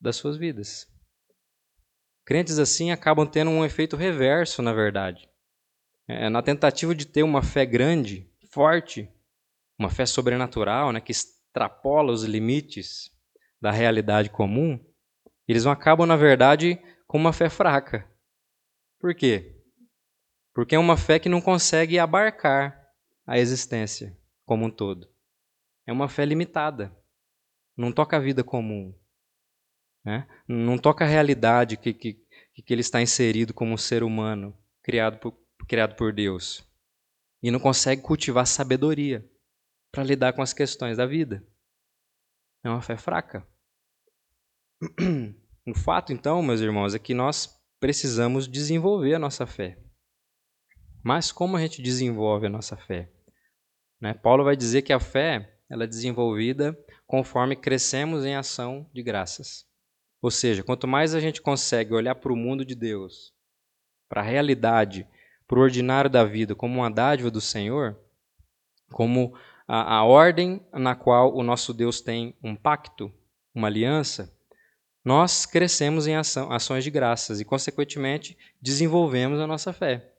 das 0.00 0.16
suas 0.16 0.36
vidas. 0.36 0.91
Crentes 2.32 2.58
assim 2.58 2.90
acabam 2.90 3.26
tendo 3.26 3.50
um 3.50 3.62
efeito 3.62 3.94
reverso, 3.94 4.62
na 4.62 4.72
verdade. 4.72 5.28
É, 6.08 6.30
na 6.30 6.40
tentativa 6.40 6.94
de 6.94 7.04
ter 7.04 7.22
uma 7.22 7.42
fé 7.42 7.66
grande, 7.66 8.26
forte, 8.50 9.06
uma 9.78 9.90
fé 9.90 10.06
sobrenatural, 10.06 10.92
né, 10.92 11.00
que 11.02 11.12
extrapola 11.12 12.10
os 12.10 12.24
limites 12.24 13.10
da 13.60 13.70
realidade 13.70 14.30
comum, 14.30 14.82
eles 15.46 15.66
acabam, 15.66 16.06
na 16.06 16.16
verdade, 16.16 16.82
com 17.06 17.18
uma 17.18 17.34
fé 17.34 17.50
fraca. 17.50 18.10
Por 18.98 19.14
quê? 19.14 19.62
Porque 20.54 20.74
é 20.74 20.78
uma 20.78 20.96
fé 20.96 21.18
que 21.18 21.28
não 21.28 21.42
consegue 21.42 21.98
abarcar 21.98 22.82
a 23.26 23.38
existência 23.38 24.18
como 24.46 24.64
um 24.64 24.70
todo. 24.70 25.06
É 25.86 25.92
uma 25.92 26.08
fé 26.08 26.24
limitada. 26.24 26.96
Não 27.76 27.92
toca 27.92 28.16
a 28.16 28.20
vida 28.20 28.42
comum. 28.42 28.98
Né? 30.02 30.26
Não 30.48 30.78
toca 30.78 31.04
a 31.04 31.08
realidade 31.08 31.76
que, 31.76 31.92
que, 31.92 32.21
que 32.60 32.74
ele 32.74 32.80
está 32.82 33.00
inserido 33.00 33.54
como 33.54 33.72
um 33.72 33.78
ser 33.78 34.02
humano 34.02 34.54
criado 34.82 35.18
por, 35.18 35.38
criado 35.66 35.94
por 35.94 36.12
Deus. 36.12 36.68
E 37.42 37.50
não 37.50 37.58
consegue 37.58 38.02
cultivar 38.02 38.46
sabedoria 38.46 39.24
para 39.90 40.04
lidar 40.04 40.32
com 40.32 40.42
as 40.42 40.52
questões 40.52 40.96
da 40.96 41.06
vida. 41.06 41.46
É 42.64 42.68
uma 42.68 42.82
fé 42.82 42.96
fraca. 42.96 43.46
O 45.66 45.74
fato, 45.78 46.12
então, 46.12 46.42
meus 46.42 46.60
irmãos, 46.60 46.94
é 46.94 46.98
que 46.98 47.14
nós 47.14 47.58
precisamos 47.80 48.46
desenvolver 48.46 49.14
a 49.14 49.18
nossa 49.18 49.46
fé. 49.46 49.78
Mas 51.02 51.32
como 51.32 51.56
a 51.56 51.60
gente 51.60 51.82
desenvolve 51.82 52.46
a 52.46 52.50
nossa 52.50 52.76
fé? 52.76 53.12
Né? 54.00 54.14
Paulo 54.14 54.44
vai 54.44 54.56
dizer 54.56 54.82
que 54.82 54.92
a 54.92 55.00
fé 55.00 55.60
ela 55.68 55.84
é 55.84 55.86
desenvolvida 55.86 56.78
conforme 57.06 57.56
crescemos 57.56 58.24
em 58.24 58.36
ação 58.36 58.88
de 58.92 59.02
graças. 59.02 59.66
Ou 60.22 60.30
seja, 60.30 60.62
quanto 60.62 60.86
mais 60.86 61.16
a 61.16 61.20
gente 61.20 61.42
consegue 61.42 61.92
olhar 61.92 62.14
para 62.14 62.32
o 62.32 62.36
mundo 62.36 62.64
de 62.64 62.76
Deus, 62.76 63.34
para 64.08 64.20
a 64.20 64.24
realidade, 64.24 65.04
para 65.48 65.58
o 65.58 65.62
ordinário 65.62 66.08
da 66.08 66.24
vida, 66.24 66.54
como 66.54 66.78
uma 66.78 66.90
dádiva 66.90 67.28
do 67.28 67.40
Senhor, 67.40 67.98
como 68.92 69.36
a, 69.66 69.96
a 69.96 70.04
ordem 70.04 70.64
na 70.72 70.94
qual 70.94 71.34
o 71.34 71.42
nosso 71.42 71.74
Deus 71.74 72.00
tem 72.00 72.36
um 72.40 72.54
pacto, 72.54 73.12
uma 73.52 73.66
aliança, 73.66 74.32
nós 75.04 75.44
crescemos 75.44 76.06
em 76.06 76.14
ação, 76.14 76.52
ações 76.52 76.84
de 76.84 76.90
graças 76.90 77.40
e, 77.40 77.44
consequentemente, 77.44 78.38
desenvolvemos 78.60 79.40
a 79.40 79.46
nossa 79.48 79.72
fé. 79.72 80.12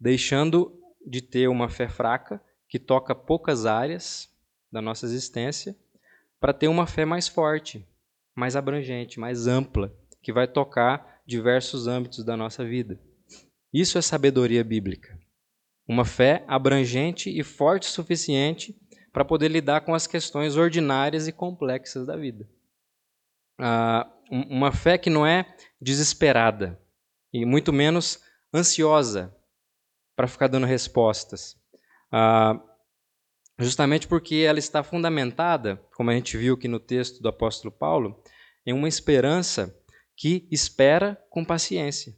Deixando 0.00 0.80
de 1.06 1.20
ter 1.20 1.48
uma 1.48 1.68
fé 1.68 1.88
fraca, 1.88 2.40
que 2.68 2.78
toca 2.78 3.14
poucas 3.14 3.66
áreas 3.66 4.34
da 4.72 4.80
nossa 4.80 5.04
existência, 5.04 5.76
para 6.40 6.54
ter 6.54 6.68
uma 6.68 6.86
fé 6.86 7.04
mais 7.04 7.28
forte, 7.28 7.86
mais 8.36 8.54
abrangente, 8.54 9.18
mais 9.18 9.46
ampla, 9.46 9.92
que 10.22 10.32
vai 10.32 10.46
tocar 10.46 11.20
diversos 11.26 11.86
âmbitos 11.86 12.22
da 12.22 12.36
nossa 12.36 12.64
vida. 12.64 13.00
Isso 13.72 13.96
é 13.96 14.02
sabedoria 14.02 14.62
bíblica. 14.62 15.18
Uma 15.88 16.04
fé 16.04 16.44
abrangente 16.46 17.30
e 17.30 17.42
forte 17.42 17.88
o 17.88 17.90
suficiente 17.90 18.76
para 19.12 19.24
poder 19.24 19.48
lidar 19.48 19.80
com 19.80 19.94
as 19.94 20.06
questões 20.06 20.56
ordinárias 20.56 21.26
e 21.26 21.32
complexas 21.32 22.06
da 22.06 22.16
vida. 22.16 22.46
Ah, 23.58 24.06
uma 24.30 24.70
fé 24.70 24.98
que 24.98 25.08
não 25.08 25.26
é 25.26 25.56
desesperada, 25.80 26.78
e 27.32 27.44
muito 27.46 27.72
menos 27.72 28.22
ansiosa 28.52 29.34
para 30.14 30.28
ficar 30.28 30.48
dando 30.48 30.66
respostas. 30.66 31.56
Ah, 32.12 32.60
justamente 33.58 34.06
porque 34.06 34.36
ela 34.36 34.58
está 34.58 34.82
fundamentada, 34.82 35.76
como 35.94 36.10
a 36.10 36.14
gente 36.14 36.36
viu 36.36 36.54
aqui 36.54 36.68
no 36.68 36.78
texto 36.78 37.22
do 37.22 37.28
apóstolo 37.28 37.72
Paulo, 37.72 38.22
em 38.64 38.72
uma 38.72 38.88
esperança 38.88 39.74
que 40.16 40.46
espera 40.50 41.20
com 41.30 41.44
paciência. 41.44 42.16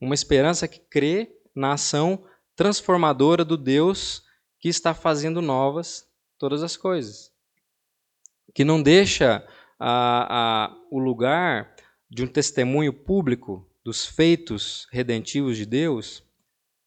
Uma 0.00 0.14
esperança 0.14 0.66
que 0.66 0.78
crê 0.78 1.36
na 1.54 1.72
ação 1.72 2.24
transformadora 2.56 3.44
do 3.44 3.56
Deus 3.56 4.22
que 4.58 4.68
está 4.68 4.94
fazendo 4.94 5.40
novas 5.40 6.06
todas 6.38 6.62
as 6.62 6.76
coisas. 6.76 7.30
Que 8.54 8.64
não 8.64 8.82
deixa 8.82 9.46
a, 9.78 10.66
a, 10.68 10.76
o 10.90 10.98
lugar 10.98 11.74
de 12.10 12.22
um 12.22 12.26
testemunho 12.26 12.92
público 12.92 13.66
dos 13.82 14.04
feitos 14.04 14.86
redentivos 14.90 15.56
de 15.56 15.64
Deus 15.64 16.22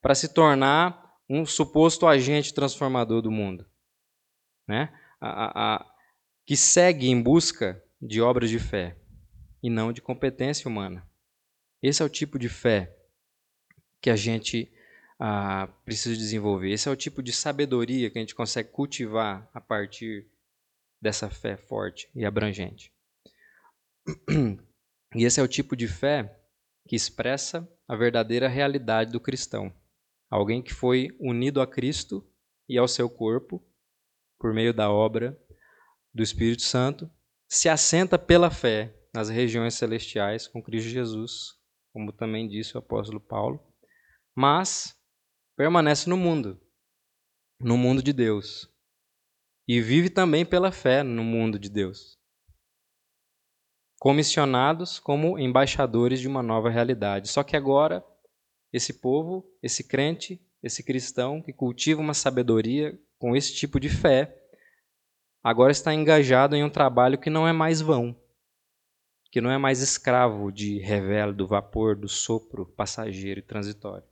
para 0.02 0.14
se 0.14 0.28
tornar 0.34 1.03
um 1.34 1.48
suposto 1.48 2.06
agente 2.06 2.54
transformador 2.54 3.20
do 3.22 3.32
mundo. 3.32 3.66
Né? 4.68 4.94
A, 5.20 5.76
a, 5.76 5.96
que 6.46 6.56
segue 6.56 7.08
em 7.08 7.20
busca 7.20 7.84
de 8.00 8.22
obras 8.22 8.52
de 8.52 8.60
fé 8.60 8.96
e 9.62 9.70
não 9.70 9.92
de 9.92 10.00
competência 10.00 10.70
humana. 10.70 11.10
Esse 11.82 12.04
é 12.04 12.06
o 12.06 12.10
tipo 12.10 12.38
de 12.38 12.50
fé 12.50 12.96
que 14.00 14.12
a 14.12 14.16
gente 14.16 14.72
ah, 15.20 15.68
precisa 15.84 16.16
desenvolver. 16.16 16.72
Esse 16.72 16.88
é 16.88 16.92
o 16.92 16.96
tipo 16.96 17.24
de 17.24 17.34
sabedoria 17.34 18.12
que 18.12 18.18
a 18.20 18.22
gente 18.22 18.36
consegue 18.36 18.70
cultivar 18.70 19.50
a 19.54 19.60
partir 19.60 20.28
dessa 21.02 21.32
fé 21.32 21.58
forte 21.58 22.10
e 22.14 22.26
abrangente. 22.26 22.94
E 25.16 25.24
esse 25.26 25.40
é 25.40 25.44
o 25.44 25.48
tipo 25.48 25.76
de 25.76 25.88
fé 25.88 26.40
que 26.88 26.96
expressa 26.96 27.68
a 27.88 27.96
verdadeira 27.96 28.48
realidade 28.48 29.12
do 29.12 29.20
cristão. 29.20 29.74
Alguém 30.34 30.64
que 30.64 30.74
foi 30.74 31.16
unido 31.20 31.62
a 31.62 31.68
Cristo 31.68 32.28
e 32.68 32.76
ao 32.76 32.88
seu 32.88 33.08
corpo 33.08 33.64
por 34.40 34.52
meio 34.52 34.74
da 34.74 34.90
obra 34.90 35.40
do 36.12 36.24
Espírito 36.24 36.64
Santo, 36.64 37.08
se 37.48 37.70
assenta 37.70 38.18
pela 38.18 38.50
fé 38.50 39.00
nas 39.14 39.30
regiões 39.30 39.76
celestiais 39.76 40.48
com 40.48 40.60
Cristo 40.60 40.90
Jesus, 40.90 41.60
como 41.94 42.12
também 42.12 42.48
disse 42.48 42.76
o 42.76 42.80
apóstolo 42.80 43.20
Paulo, 43.20 43.64
mas 44.36 45.00
permanece 45.56 46.10
no 46.10 46.18
mundo, 46.18 46.60
no 47.60 47.78
mundo 47.78 48.02
de 48.02 48.12
Deus, 48.12 48.68
e 49.68 49.80
vive 49.80 50.10
também 50.10 50.44
pela 50.44 50.72
fé 50.72 51.04
no 51.04 51.24
mundo 51.24 51.60
de 51.60 51.70
Deus. 51.70 52.18
Comissionados 54.00 54.98
como 54.98 55.38
embaixadores 55.38 56.20
de 56.20 56.28
uma 56.28 56.42
nova 56.42 56.72
realidade. 56.72 57.30
Só 57.30 57.44
que 57.44 57.56
agora, 57.56 58.04
esse 58.74 58.94
povo, 58.94 59.48
esse 59.62 59.84
crente, 59.84 60.42
esse 60.64 60.82
cristão 60.82 61.42
que 61.42 61.54
cultiva 61.54 62.02
uma 62.02 62.16
sabedoria 62.16 63.00
com 63.20 63.36
esse 63.36 63.54
tipo 63.54 63.80
de 63.80 63.88
fé, 63.88 64.36
agora 65.44 65.72
está 65.72 65.94
engajado 65.94 66.56
em 66.56 66.64
um 66.64 66.70
trabalho 66.70 67.20
que 67.20 67.30
não 67.30 67.48
é 67.48 67.54
mais 67.54 67.80
vão, 67.80 68.20
que 69.32 69.40
não 69.40 69.52
é 69.52 69.58
mais 69.60 69.82
escravo 69.82 70.52
de 70.52 70.80
revelo, 70.80 71.34
do 71.34 71.46
vapor, 71.48 71.96
do 71.96 72.10
sopro 72.10 72.66
passageiro 72.66 73.40
e 73.40 73.44
transitório. 73.44 74.08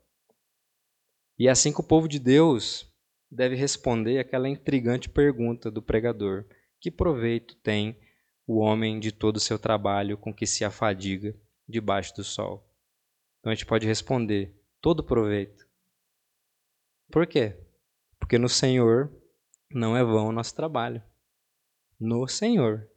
E 1.39 1.47
é 1.47 1.51
assim 1.51 1.73
que 1.73 1.79
o 1.79 1.83
povo 1.83 2.07
de 2.07 2.19
Deus 2.19 2.87
deve 3.31 3.55
responder 3.55 4.19
aquela 4.19 4.47
intrigante 4.47 5.09
pergunta 5.09 5.71
do 5.71 5.81
pregador: 5.81 6.45
Que 6.79 6.91
proveito 6.91 7.55
tem 7.55 7.99
o 8.45 8.59
homem 8.59 8.99
de 8.99 9.11
todo 9.11 9.37
o 9.37 9.39
seu 9.39 9.57
trabalho 9.57 10.17
com 10.17 10.33
que 10.33 10.45
se 10.45 10.63
afadiga 10.63 11.35
debaixo 11.67 12.15
do 12.15 12.23
sol? 12.23 12.70
Então 13.41 13.51
a 13.51 13.55
gente 13.55 13.65
pode 13.65 13.85
responder: 13.85 14.55
todo 14.79 15.03
proveito. 15.03 15.67
Por 17.11 17.27
quê? 17.27 17.59
Porque 18.17 18.37
no 18.37 18.47
Senhor 18.47 19.11
não 19.69 19.97
é 19.97 20.03
vão 20.03 20.27
o 20.27 20.31
nosso 20.31 20.55
trabalho. 20.55 21.03
No 21.99 22.27
Senhor. 22.27 22.89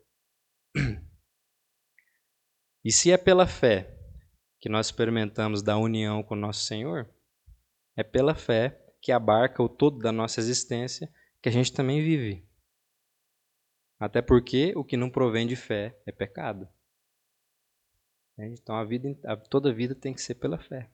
E 2.85 2.93
se 2.93 3.11
é 3.11 3.17
pela 3.17 3.47
fé 3.47 3.99
que 4.61 4.69
nós 4.69 4.87
experimentamos 4.87 5.63
da 5.63 5.77
união 5.79 6.23
com 6.23 6.35
o 6.35 6.39
nosso 6.39 6.65
Senhor, 6.65 7.11
é 7.97 8.03
pela 8.03 8.35
fé 8.35 8.79
que 9.01 9.11
abarca 9.11 9.63
o 9.63 9.69
todo 9.69 9.99
da 9.99 10.13
nossa 10.13 10.41
existência 10.41 11.11
que 11.41 11.49
a 11.49 11.53
gente 11.53 11.73
também 11.73 12.03
vive. 12.03 12.47
Até 13.99 14.21
porque 14.21 14.73
o 14.77 14.85
que 14.85 14.97
não 14.97 15.11
provém 15.11 15.47
de 15.47 15.57
fé 15.57 15.99
é 16.07 16.13
pecado. 16.13 16.69
Então 18.39 18.77
a 18.77 18.85
vida, 18.85 19.09
toda 19.49 19.71
a 19.71 19.73
vida 19.73 19.95
tem 19.95 20.13
que 20.13 20.23
ser 20.23 20.35
pela 20.35 20.59
fé. 20.59 20.91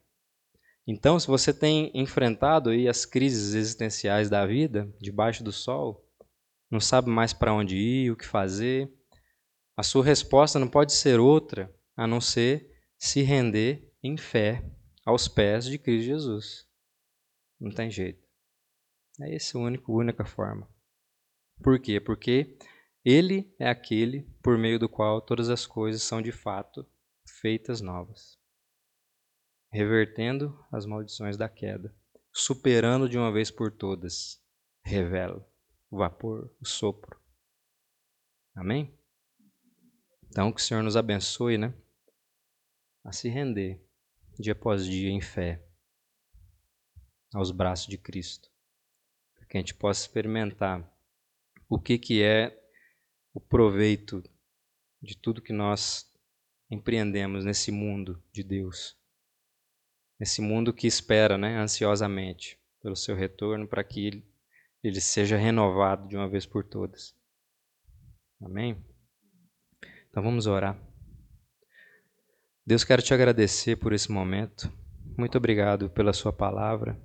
Então, 0.85 1.19
se 1.19 1.27
você 1.27 1.53
tem 1.53 1.91
enfrentado 1.93 2.71
aí 2.71 2.87
as 2.87 3.05
crises 3.05 3.53
existenciais 3.53 4.29
da 4.29 4.45
vida, 4.45 4.91
debaixo 4.99 5.43
do 5.43 5.51
sol, 5.51 6.07
não 6.69 6.79
sabe 6.79 7.09
mais 7.09 7.33
para 7.33 7.53
onde 7.53 7.77
ir, 7.77 8.11
o 8.11 8.15
que 8.15 8.25
fazer, 8.25 8.91
a 9.77 9.83
sua 9.83 10.03
resposta 10.03 10.57
não 10.57 10.67
pode 10.67 10.93
ser 10.93 11.19
outra 11.19 11.73
a 11.95 12.07
não 12.07 12.19
ser 12.19 12.71
se 12.97 13.21
render 13.21 13.91
em 14.03 14.17
fé 14.17 14.63
aos 15.05 15.27
pés 15.27 15.65
de 15.65 15.77
Cristo 15.77 16.05
Jesus. 16.05 16.67
Não 17.59 17.71
tem 17.71 17.91
jeito. 17.91 18.27
É 19.21 19.35
essa 19.35 19.57
a 19.57 19.61
única, 19.61 19.91
única 19.91 20.25
forma. 20.25 20.67
Por 21.61 21.79
quê? 21.79 21.99
Porque 21.99 22.57
ele 23.05 23.53
é 23.59 23.69
aquele 23.69 24.23
por 24.41 24.57
meio 24.57 24.79
do 24.79 24.89
qual 24.89 25.21
todas 25.21 25.49
as 25.49 25.67
coisas 25.67 26.01
são 26.01 26.21
de 26.21 26.31
fato 26.31 26.87
feitas 27.41 27.81
novas, 27.81 28.39
revertendo 29.71 30.63
as 30.71 30.85
maldições 30.85 31.35
da 31.35 31.49
queda, 31.49 31.93
superando 32.31 33.09
de 33.09 33.17
uma 33.17 33.31
vez 33.31 33.49
por 33.49 33.71
todas, 33.71 34.39
revela 34.83 35.45
o 35.89 35.97
vapor, 35.97 36.55
o 36.61 36.65
sopro. 36.65 37.19
Amém? 38.55 38.97
Então 40.29 40.51
que 40.51 40.61
o 40.61 40.63
Senhor 40.63 40.83
nos 40.83 40.95
abençoe, 40.95 41.57
né? 41.57 41.73
A 43.03 43.11
se 43.11 43.27
render 43.27 43.83
dia 44.39 44.53
após 44.53 44.85
dia 44.85 45.09
em 45.09 45.21
fé 45.21 45.65
aos 47.33 47.51
braços 47.51 47.87
de 47.87 47.97
Cristo, 47.97 48.49
para 49.35 49.45
que 49.45 49.57
a 49.57 49.59
gente 49.59 49.73
possa 49.73 50.01
experimentar 50.01 50.89
o 51.69 51.79
que, 51.79 51.97
que 51.97 52.21
é 52.21 52.61
o 53.33 53.39
proveito 53.39 54.23
de 55.01 55.17
tudo 55.17 55.41
que 55.41 55.53
nós 55.53 56.10
empreendemos 56.71 57.43
nesse 57.43 57.69
mundo 57.69 58.23
de 58.31 58.41
Deus, 58.41 58.97
nesse 60.17 60.41
mundo 60.41 60.73
que 60.73 60.87
espera 60.87 61.37
né, 61.37 61.57
ansiosamente 61.57 62.57
pelo 62.81 62.95
seu 62.95 63.13
retorno, 63.13 63.67
para 63.67 63.83
que 63.83 64.07
ele, 64.07 64.25
ele 64.81 65.01
seja 65.01 65.35
renovado 65.35 66.07
de 66.07 66.15
uma 66.15 66.29
vez 66.29 66.45
por 66.45 66.63
todas. 66.63 67.13
Amém? 68.41 68.83
Então 70.09 70.23
vamos 70.23 70.47
orar. 70.47 70.81
Deus, 72.65 72.83
quero 72.85 73.01
te 73.01 73.13
agradecer 73.13 73.75
por 73.75 73.91
esse 73.91 74.11
momento. 74.11 74.71
Muito 75.17 75.37
obrigado 75.37 75.89
pela 75.89 76.13
Sua 76.13 76.31
palavra. 76.31 76.97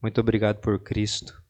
Muito 0.00 0.20
obrigado 0.20 0.60
por 0.60 0.78
Cristo. 0.80 1.42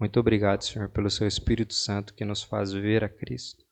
Muito 0.00 0.18
obrigado, 0.18 0.62
Senhor, 0.62 0.88
pelo 0.88 1.10
seu 1.10 1.26
Espírito 1.26 1.74
Santo 1.74 2.14
que 2.14 2.24
nos 2.24 2.42
faz 2.42 2.72
ver 2.72 3.04
a 3.04 3.08
Cristo. 3.08 3.67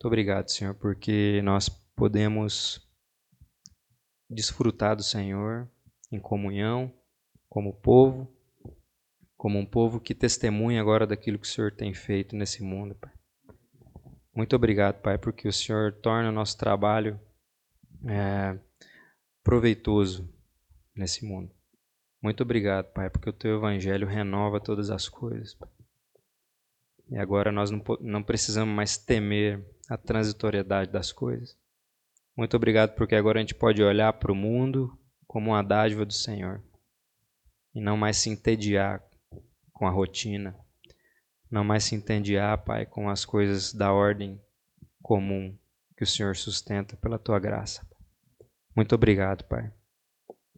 Muito 0.00 0.06
obrigado, 0.06 0.48
Senhor, 0.48 0.74
porque 0.76 1.42
nós 1.44 1.68
podemos 1.68 2.80
desfrutar 4.30 4.96
do 4.96 5.02
Senhor 5.02 5.70
em 6.10 6.18
comunhão, 6.18 6.90
como 7.50 7.74
povo, 7.74 8.26
como 9.36 9.58
um 9.58 9.66
povo 9.66 10.00
que 10.00 10.14
testemunha 10.14 10.80
agora 10.80 11.06
daquilo 11.06 11.38
que 11.38 11.46
o 11.46 11.50
Senhor 11.50 11.70
tem 11.70 11.92
feito 11.92 12.34
nesse 12.34 12.62
mundo, 12.62 12.94
Pai. 12.94 13.12
Muito 14.34 14.56
obrigado, 14.56 15.02
Pai, 15.02 15.18
porque 15.18 15.46
o 15.46 15.52
Senhor 15.52 15.92
torna 15.92 16.30
o 16.30 16.32
nosso 16.32 16.56
trabalho 16.56 17.20
é, 18.08 18.58
proveitoso 19.44 20.32
nesse 20.96 21.26
mundo. 21.26 21.54
Muito 22.22 22.42
obrigado, 22.42 22.90
Pai, 22.94 23.10
porque 23.10 23.28
o 23.28 23.34
teu 23.34 23.58
evangelho 23.58 24.08
renova 24.08 24.62
todas 24.62 24.88
as 24.88 25.10
coisas. 25.10 25.52
Pai. 25.52 25.68
E 27.10 27.18
agora 27.18 27.52
nós 27.52 27.70
não, 27.70 27.82
não 28.00 28.22
precisamos 28.22 28.74
mais 28.74 28.96
temer 28.96 29.62
a 29.90 29.98
transitoriedade 29.98 30.92
das 30.92 31.10
coisas. 31.10 31.58
Muito 32.36 32.56
obrigado 32.56 32.94
porque 32.94 33.16
agora 33.16 33.40
a 33.40 33.42
gente 33.42 33.56
pode 33.56 33.82
olhar 33.82 34.12
para 34.12 34.30
o 34.30 34.36
mundo 34.36 34.96
como 35.26 35.50
uma 35.50 35.64
dádiva 35.64 36.06
do 36.06 36.12
Senhor 36.12 36.62
e 37.74 37.80
não 37.80 37.96
mais 37.96 38.16
se 38.16 38.30
entediar 38.30 39.02
com 39.72 39.88
a 39.88 39.90
rotina, 39.90 40.56
não 41.50 41.64
mais 41.64 41.82
se 41.82 41.96
entediar, 41.96 42.64
Pai, 42.64 42.86
com 42.86 43.10
as 43.10 43.24
coisas 43.24 43.74
da 43.74 43.92
ordem 43.92 44.40
comum 45.02 45.58
que 45.96 46.04
o 46.04 46.06
Senhor 46.06 46.36
sustenta 46.36 46.96
pela 46.96 47.18
tua 47.18 47.40
graça. 47.40 47.84
Muito 48.76 48.94
obrigado, 48.94 49.44
Pai. 49.44 49.72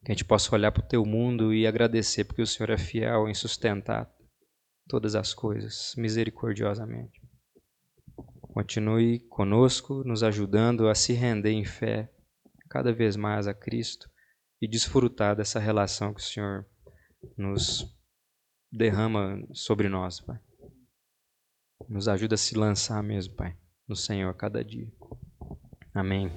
Que 0.05 0.13
a 0.13 0.15
gente 0.15 0.27
possa 0.27 0.55
olhar 0.55 0.73
para 0.73 0.85
o 0.85 0.89
teu 0.89 1.07
mundo 1.07 1.55
e 1.55 1.67
agradecer, 1.67 2.25
porque 2.25 2.43
o 2.43 2.47
Senhor 2.47 2.69
é 2.69 2.77
fiel 2.77 3.29
em 3.31 3.35
sustentar 3.35 4.13
todas 4.87 5.15
as 5.15 5.33
coisas 5.33 5.95
misericordiosamente. 5.97 7.22
Continue 8.53 9.21
conosco, 9.29 10.05
nos 10.05 10.23
ajudando 10.23 10.89
a 10.89 10.95
se 10.95 11.13
render 11.15 11.53
em 11.53 11.65
fé 11.65 12.13
cada 12.69 12.93
vez 12.93 13.17
mais 13.17 13.47
a 13.47 13.55
Cristo 13.55 14.11
e 14.61 14.69
desfrutar 14.69 15.35
dessa 15.35 15.59
relação 15.59 16.13
que 16.13 16.21
o 16.21 16.25
Senhor 16.25 16.67
nos 17.37 17.87
derrama 18.71 19.43
sobre 19.53 19.89
nós, 19.89 20.21
Pai. 20.21 20.39
Nos 21.89 22.09
ajuda 22.09 22.35
a 22.35 22.39
se 22.39 22.57
lançar 22.57 23.03
mesmo, 23.03 23.35
Pai, 23.35 23.57
no 23.89 23.97
Senhor 23.97 24.31
a 24.31 24.35
cada 24.35 24.63
dia. 24.65 24.91
Amém. 25.95 26.31